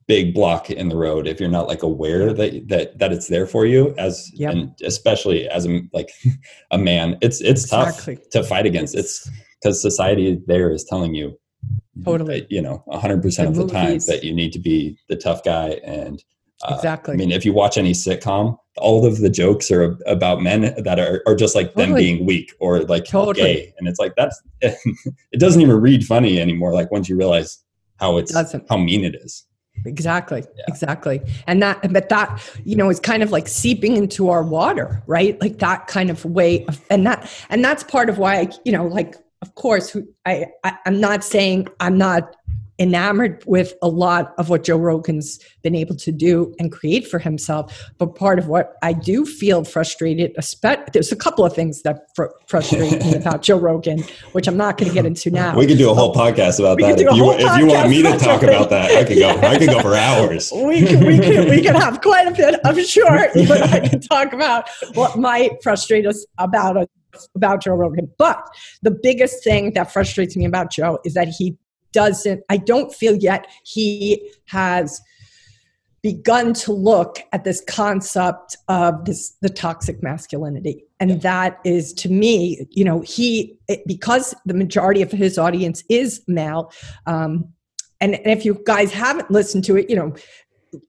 [0.06, 1.26] big block in the road.
[1.26, 4.52] If you're not like aware that that that it's there for you as yep.
[4.52, 6.10] and especially as a like
[6.70, 8.14] a man it's it's exactly.
[8.14, 8.94] tough to fight against.
[8.94, 9.28] It's
[9.60, 11.36] because society there is telling you
[12.04, 13.72] totally you know 100% the of the movies.
[13.72, 16.22] time that you need to be the tough guy and
[16.62, 20.42] uh, exactly i mean if you watch any sitcom all of the jokes are about
[20.42, 21.86] men that are, are just like totally.
[21.86, 23.34] them being weak or like totally.
[23.34, 27.62] gay and it's like that's it doesn't even read funny anymore like once you realize
[27.98, 29.44] how it's it how mean it is
[29.84, 30.64] exactly yeah.
[30.66, 35.02] exactly and that but that you know is kind of like seeping into our water
[35.06, 38.48] right like that kind of way of, and that and that's part of why I,
[38.64, 42.34] you know like of course I, I i'm not saying i'm not
[42.78, 47.18] enamored with a lot of what Joe Rogan's been able to do and create for
[47.18, 47.90] himself.
[47.98, 50.36] But part of what I do feel frustrated,
[50.92, 54.78] there's a couple of things that fr- frustrate me about Joe Rogan, which I'm not
[54.78, 55.56] going to get into now.
[55.56, 57.00] We could do a whole podcast about that.
[57.00, 59.30] If you, if you, want me to talk about that, I could go.
[59.30, 60.52] I could go for hours.
[60.54, 62.60] we could, we could, we could have quite a bit.
[62.64, 66.86] I'm sure I can talk about what might frustrate us about us
[67.34, 68.10] about Joe Rogan.
[68.18, 68.42] But
[68.82, 71.56] the biggest thing that frustrates me about Joe is that he
[71.92, 75.00] doesn't, I don't feel yet he has
[76.02, 81.16] begun to look at this concept of this the toxic masculinity and yeah.
[81.16, 86.22] that is to me you know he it, because the majority of his audience is
[86.28, 86.72] male
[87.06, 87.52] um,
[88.00, 90.14] and, and if you guys haven't listened to it you know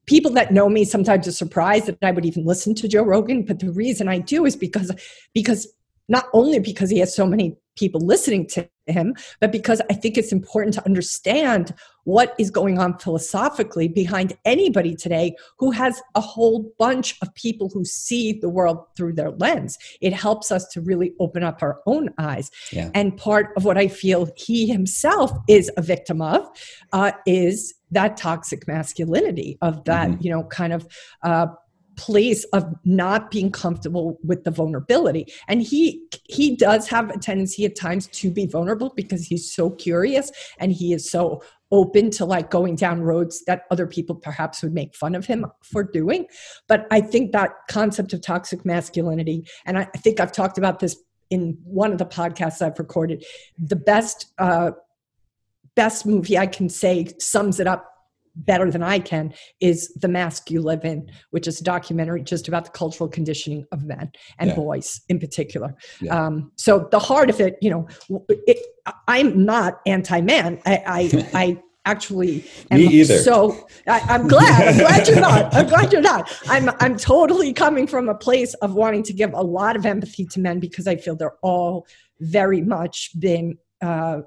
[0.05, 3.43] people that know me sometimes are surprised that I would even listen to Joe Rogan,
[3.43, 4.91] but the reason I do is because
[5.33, 5.67] because
[6.09, 10.17] not only because he has so many people listening to him, but because I think
[10.17, 16.21] it's important to understand what is going on philosophically behind anybody today who has a
[16.21, 19.77] whole bunch of people who see the world through their lens.
[20.01, 22.51] It helps us to really open up our own eyes.
[22.71, 22.89] Yeah.
[22.93, 26.47] And part of what I feel he himself is a victim of
[26.91, 30.21] uh, is that toxic masculinity of that, mm-hmm.
[30.21, 30.87] you know, kind of.
[31.23, 31.47] Uh,
[31.99, 35.27] place of not being comfortable with the vulnerability.
[35.49, 39.69] And he he does have a tendency at times to be vulnerable because he's so
[39.71, 44.63] curious and he is so open to like going down roads that other people perhaps
[44.63, 46.25] would make fun of him for doing.
[46.69, 50.95] But i think that concept of toxic masculinity and i, think i've talked about this
[51.29, 53.25] in one of the podcasts i've recorded
[53.57, 54.71] the best uh
[55.75, 57.88] best movie i can say sums it up
[58.45, 62.47] better than I can is The Mask You Live In, which is a documentary just
[62.47, 64.55] about the cultural conditioning of men and yeah.
[64.55, 65.75] boys in particular.
[66.01, 66.25] Yeah.
[66.25, 67.87] Um, so the heart of it, you know,
[68.29, 68.57] it,
[69.07, 70.61] I'm not anti-man.
[70.65, 73.17] I, I, I actually Me either.
[73.19, 77.53] so I, am glad i'm glad you're not i'm glad you're not i'm i'm totally
[77.53, 80.87] coming from a place of wanting to give a lot of empathy to men because
[80.87, 81.87] i feel they're all
[82.19, 84.19] very much been uh,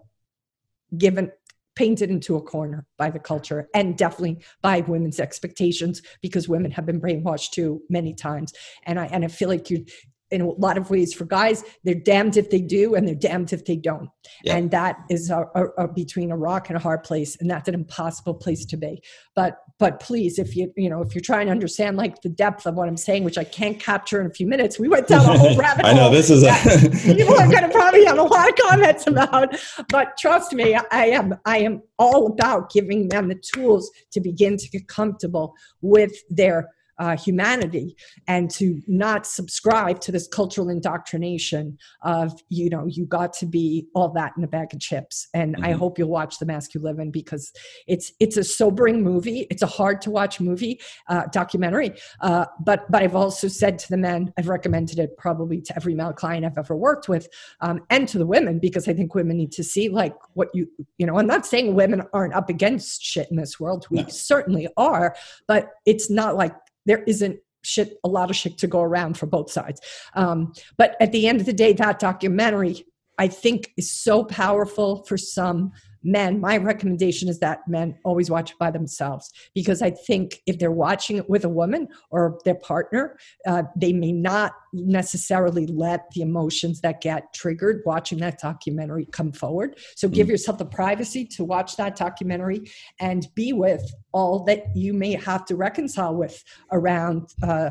[0.97, 1.31] given
[1.75, 6.87] painted into a corner by the culture and definitely by women's expectations because women have
[6.87, 8.53] been brainwashed too many times.
[8.85, 9.85] And i and i feel like you
[10.31, 13.53] in a lot of ways for guys they're damned if they do and they're damned
[13.53, 14.09] if they don't.
[14.43, 14.57] Yeah.
[14.57, 17.69] and that is a, a, a, between a rock and a hard place and that's
[17.69, 19.03] an impossible place to be.
[19.37, 22.67] But but please if you you know if you're trying to understand like the depth
[22.67, 25.29] of what i'm saying which i can't capture in a few minutes we went down
[25.29, 25.93] a whole rabbit hole.
[25.93, 26.53] i know this is a
[27.17, 29.57] people are going to probably have a lot of comments about.
[29.89, 34.57] But trust me i am i am all about giving them the tools to begin
[34.57, 37.97] to get comfortable with their uh, humanity
[38.29, 43.87] and to not subscribe to this cultural indoctrination of you know you got to be
[43.95, 45.65] all that in a bag of chips and mm-hmm.
[45.65, 47.53] i hope you'll watch the mask you live in because
[47.87, 52.91] it's it's a sobering movie it's a hard to watch movie uh, documentary uh, but
[52.91, 56.45] but i've also said to the men i've recommended it probably to every male client
[56.45, 57.29] i've ever worked with
[57.61, 60.69] um, and to the women because i think women need to see like what you
[60.99, 64.09] you know i'm not saying women aren't up against shit in this world we no.
[64.09, 65.17] certainly are
[65.49, 66.55] but it's not like
[66.87, 69.81] there isn't shit a lot of shit to go around for both sides.
[70.15, 72.85] Um, but at the end of the day that documentary
[73.19, 75.71] i think is so powerful for some
[76.03, 80.59] men, my recommendation is that men always watch it by themselves because I think if
[80.59, 86.11] they're watching it with a woman or their partner, uh, they may not necessarily let
[86.15, 89.79] the emotions that get triggered watching that documentary come forward.
[89.97, 90.31] So give mm.
[90.31, 93.83] yourself the privacy to watch that documentary and be with
[94.13, 97.29] all that you may have to reconcile with around.
[97.43, 97.71] Uh,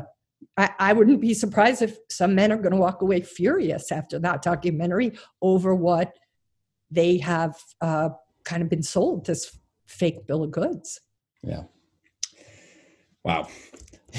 [0.56, 4.18] I, I, wouldn't be surprised if some men are going to walk away furious after
[4.18, 6.12] that documentary over what
[6.92, 8.10] they have uh,
[8.44, 11.00] kind of been sold this fake bill of goods.
[11.42, 11.62] Yeah.
[13.24, 13.48] Wow.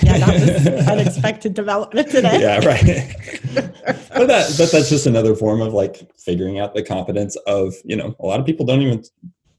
[0.01, 2.41] Yeah, that was unexpected development today.
[2.41, 2.83] Yeah, right.
[4.15, 7.95] but that but that's just another form of like figuring out the competence of, you
[7.95, 9.03] know, a lot of people don't even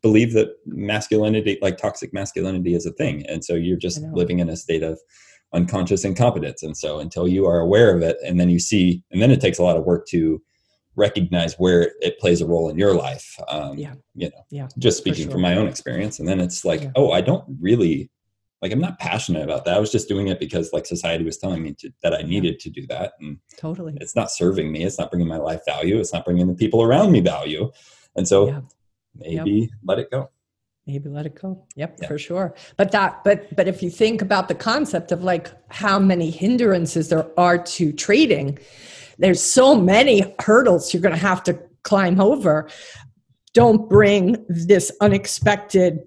[0.02, 4.48] believe that masculinity, like toxic masculinity, is a thing, and so you're just living in
[4.48, 4.98] a state of
[5.52, 6.64] unconscious incompetence.
[6.64, 9.40] And so until you are aware of it, and then you see, and then it
[9.40, 10.42] takes a lot of work to
[10.96, 13.38] recognize where it plays a role in your life.
[13.48, 13.94] Um, yeah.
[14.14, 14.68] You know, yeah.
[14.78, 15.32] Just speaking sure.
[15.32, 16.92] from my own experience, and then it's like, yeah.
[16.96, 18.10] oh, I don't really
[18.62, 18.72] like.
[18.72, 19.76] I'm not passionate about that.
[19.76, 22.60] I was just doing it because like society was telling me to, that I needed
[22.60, 24.84] to do that, and totally, it's not serving me.
[24.84, 25.98] It's not bringing my life value.
[25.98, 27.70] It's not bringing the people around me value,
[28.16, 28.60] and so yeah.
[29.16, 29.70] maybe yep.
[29.84, 30.30] let it go
[30.86, 32.06] maybe let it go yep yeah.
[32.06, 35.98] for sure but that but but if you think about the concept of like how
[35.98, 38.58] many hindrances there are to trading
[39.18, 42.68] there's so many hurdles you're going to have to climb over
[43.52, 46.00] don't bring this unexpected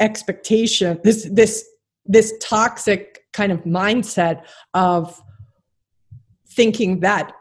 [0.00, 1.68] expectation this this
[2.04, 4.44] this toxic kind of mindset
[4.74, 5.20] of
[6.48, 7.32] thinking that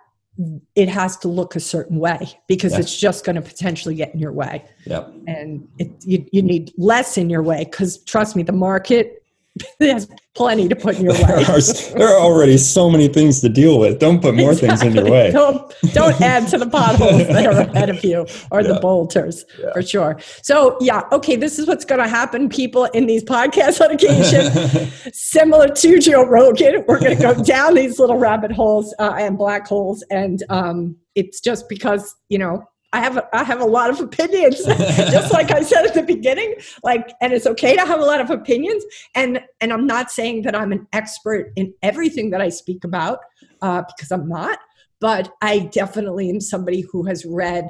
[0.76, 2.80] it has to look a certain way because yeah.
[2.80, 4.65] it's just going to potentially get in your way.
[4.86, 5.13] Yep.
[5.28, 9.20] And it, you, you need less in your way because trust me, the market
[9.82, 11.24] has plenty to put in your way.
[11.24, 13.99] there, are, there are already so many things to deal with.
[13.99, 14.78] Don't put more exactly.
[14.78, 15.32] things in your way.
[15.32, 18.68] don't, don't add to the potholes that are ahead of you or yeah.
[18.68, 19.74] the boulders yeah.
[19.74, 20.18] for sure.
[20.41, 24.91] So, yeah, okay, this is what's going to happen, people, in these podcasts on occasion.
[25.14, 29.38] Similar to Joe Rogan, we're going to go down these little rabbit holes uh, and
[29.38, 30.04] black holes.
[30.10, 32.64] And um, it's just because, you know,
[32.94, 36.56] I have I have a lot of opinions, just like I said at the beginning.
[36.84, 38.84] Like, and it's okay to have a lot of opinions.
[39.16, 43.20] And and I'm not saying that I'm an expert in everything that I speak about
[43.62, 44.60] uh, because I'm not.
[45.00, 47.68] But I definitely am somebody who has read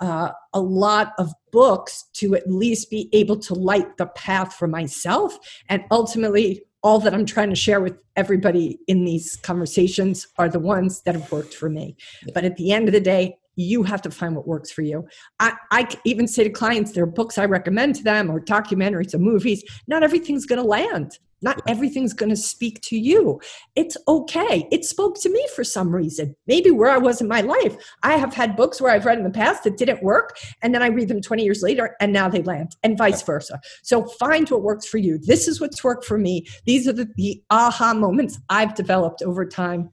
[0.00, 4.66] uh, a lot of books to at least be able to light the path for
[4.66, 5.38] myself.
[5.68, 10.58] And ultimately, all that I'm trying to share with everybody in these conversations are the
[10.58, 11.96] ones that have worked for me.
[12.34, 15.06] But at the end of the day, you have to find what works for you.
[15.40, 19.14] I, I even say to clients, there are books I recommend to them or documentaries
[19.14, 19.62] or movies.
[19.86, 21.18] Not everything's going to land.
[21.44, 23.38] Not everything's going to speak to you.
[23.76, 24.66] It's okay.
[24.72, 26.34] It spoke to me for some reason.
[26.46, 27.76] Maybe where I was in my life.
[28.02, 30.82] I have had books where I've read in the past that didn't work, and then
[30.82, 33.60] I read them 20 years later, and now they land, and vice versa.
[33.82, 35.18] So find what works for you.
[35.18, 36.46] This is what's worked for me.
[36.64, 39.90] These are the, the aha moments I've developed over time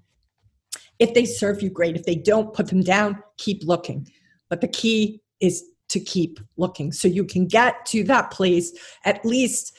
[1.01, 1.95] if they serve you, great.
[1.95, 4.07] If they don't, put them down, keep looking.
[4.49, 8.71] But the key is to keep looking so you can get to that place,
[9.03, 9.75] at least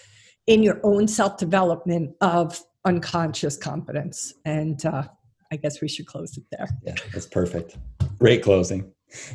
[0.49, 4.35] in your own self development of unconscious competence.
[4.45, 5.05] And uh,
[5.53, 6.69] I guess we should close it there.
[6.85, 7.79] Yeah, that's perfect.
[8.19, 8.93] Great closing.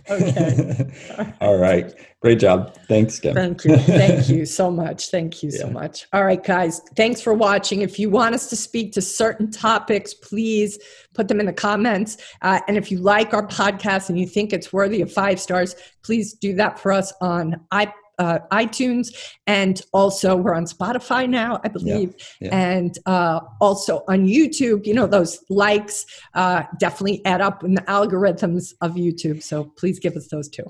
[0.09, 1.33] Okay.
[1.41, 1.93] All right.
[2.21, 2.75] Great job.
[2.87, 3.35] Thanks, Kim.
[3.35, 3.77] Thank you.
[3.77, 5.09] Thank you so much.
[5.09, 5.59] Thank you yeah.
[5.59, 6.07] so much.
[6.13, 6.81] All right, guys.
[6.95, 7.81] Thanks for watching.
[7.81, 10.79] If you want us to speak to certain topics, please
[11.13, 12.17] put them in the comments.
[12.41, 15.75] Uh, and if you like our podcast and you think it's worthy of five stars,
[16.03, 19.13] please do that for us on iPod uh, iTunes,
[19.45, 22.55] and also we're on Spotify now, I believe, yeah, yeah.
[22.55, 24.85] and uh, also on YouTube.
[24.85, 29.43] You know, those likes uh, definitely add up in the algorithms of YouTube.
[29.43, 30.65] So please give us those too.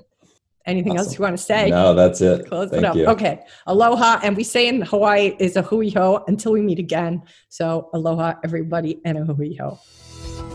[0.66, 1.06] Anything awesome.
[1.06, 1.70] else you want to say?
[1.70, 2.46] No, that's it.
[2.46, 2.94] Close Thank it up.
[2.94, 3.06] You.
[3.06, 3.40] Okay.
[3.66, 4.20] Aloha.
[4.22, 7.22] And we say in Hawaii is a hui ho until we meet again.
[7.48, 9.78] So aloha, everybody, and a hui ho.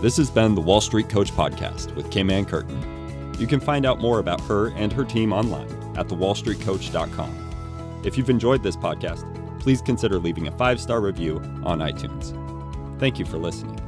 [0.02, 3.34] This has been the Wall Street Coach Podcast with Kim Ann Curtin.
[3.40, 8.02] You can find out more about her and her team online at thewallstreetcoach.com.
[8.04, 9.24] If you've enjoyed this podcast,
[9.60, 12.38] please consider leaving a five star review on iTunes.
[13.00, 13.80] Thank you for listening.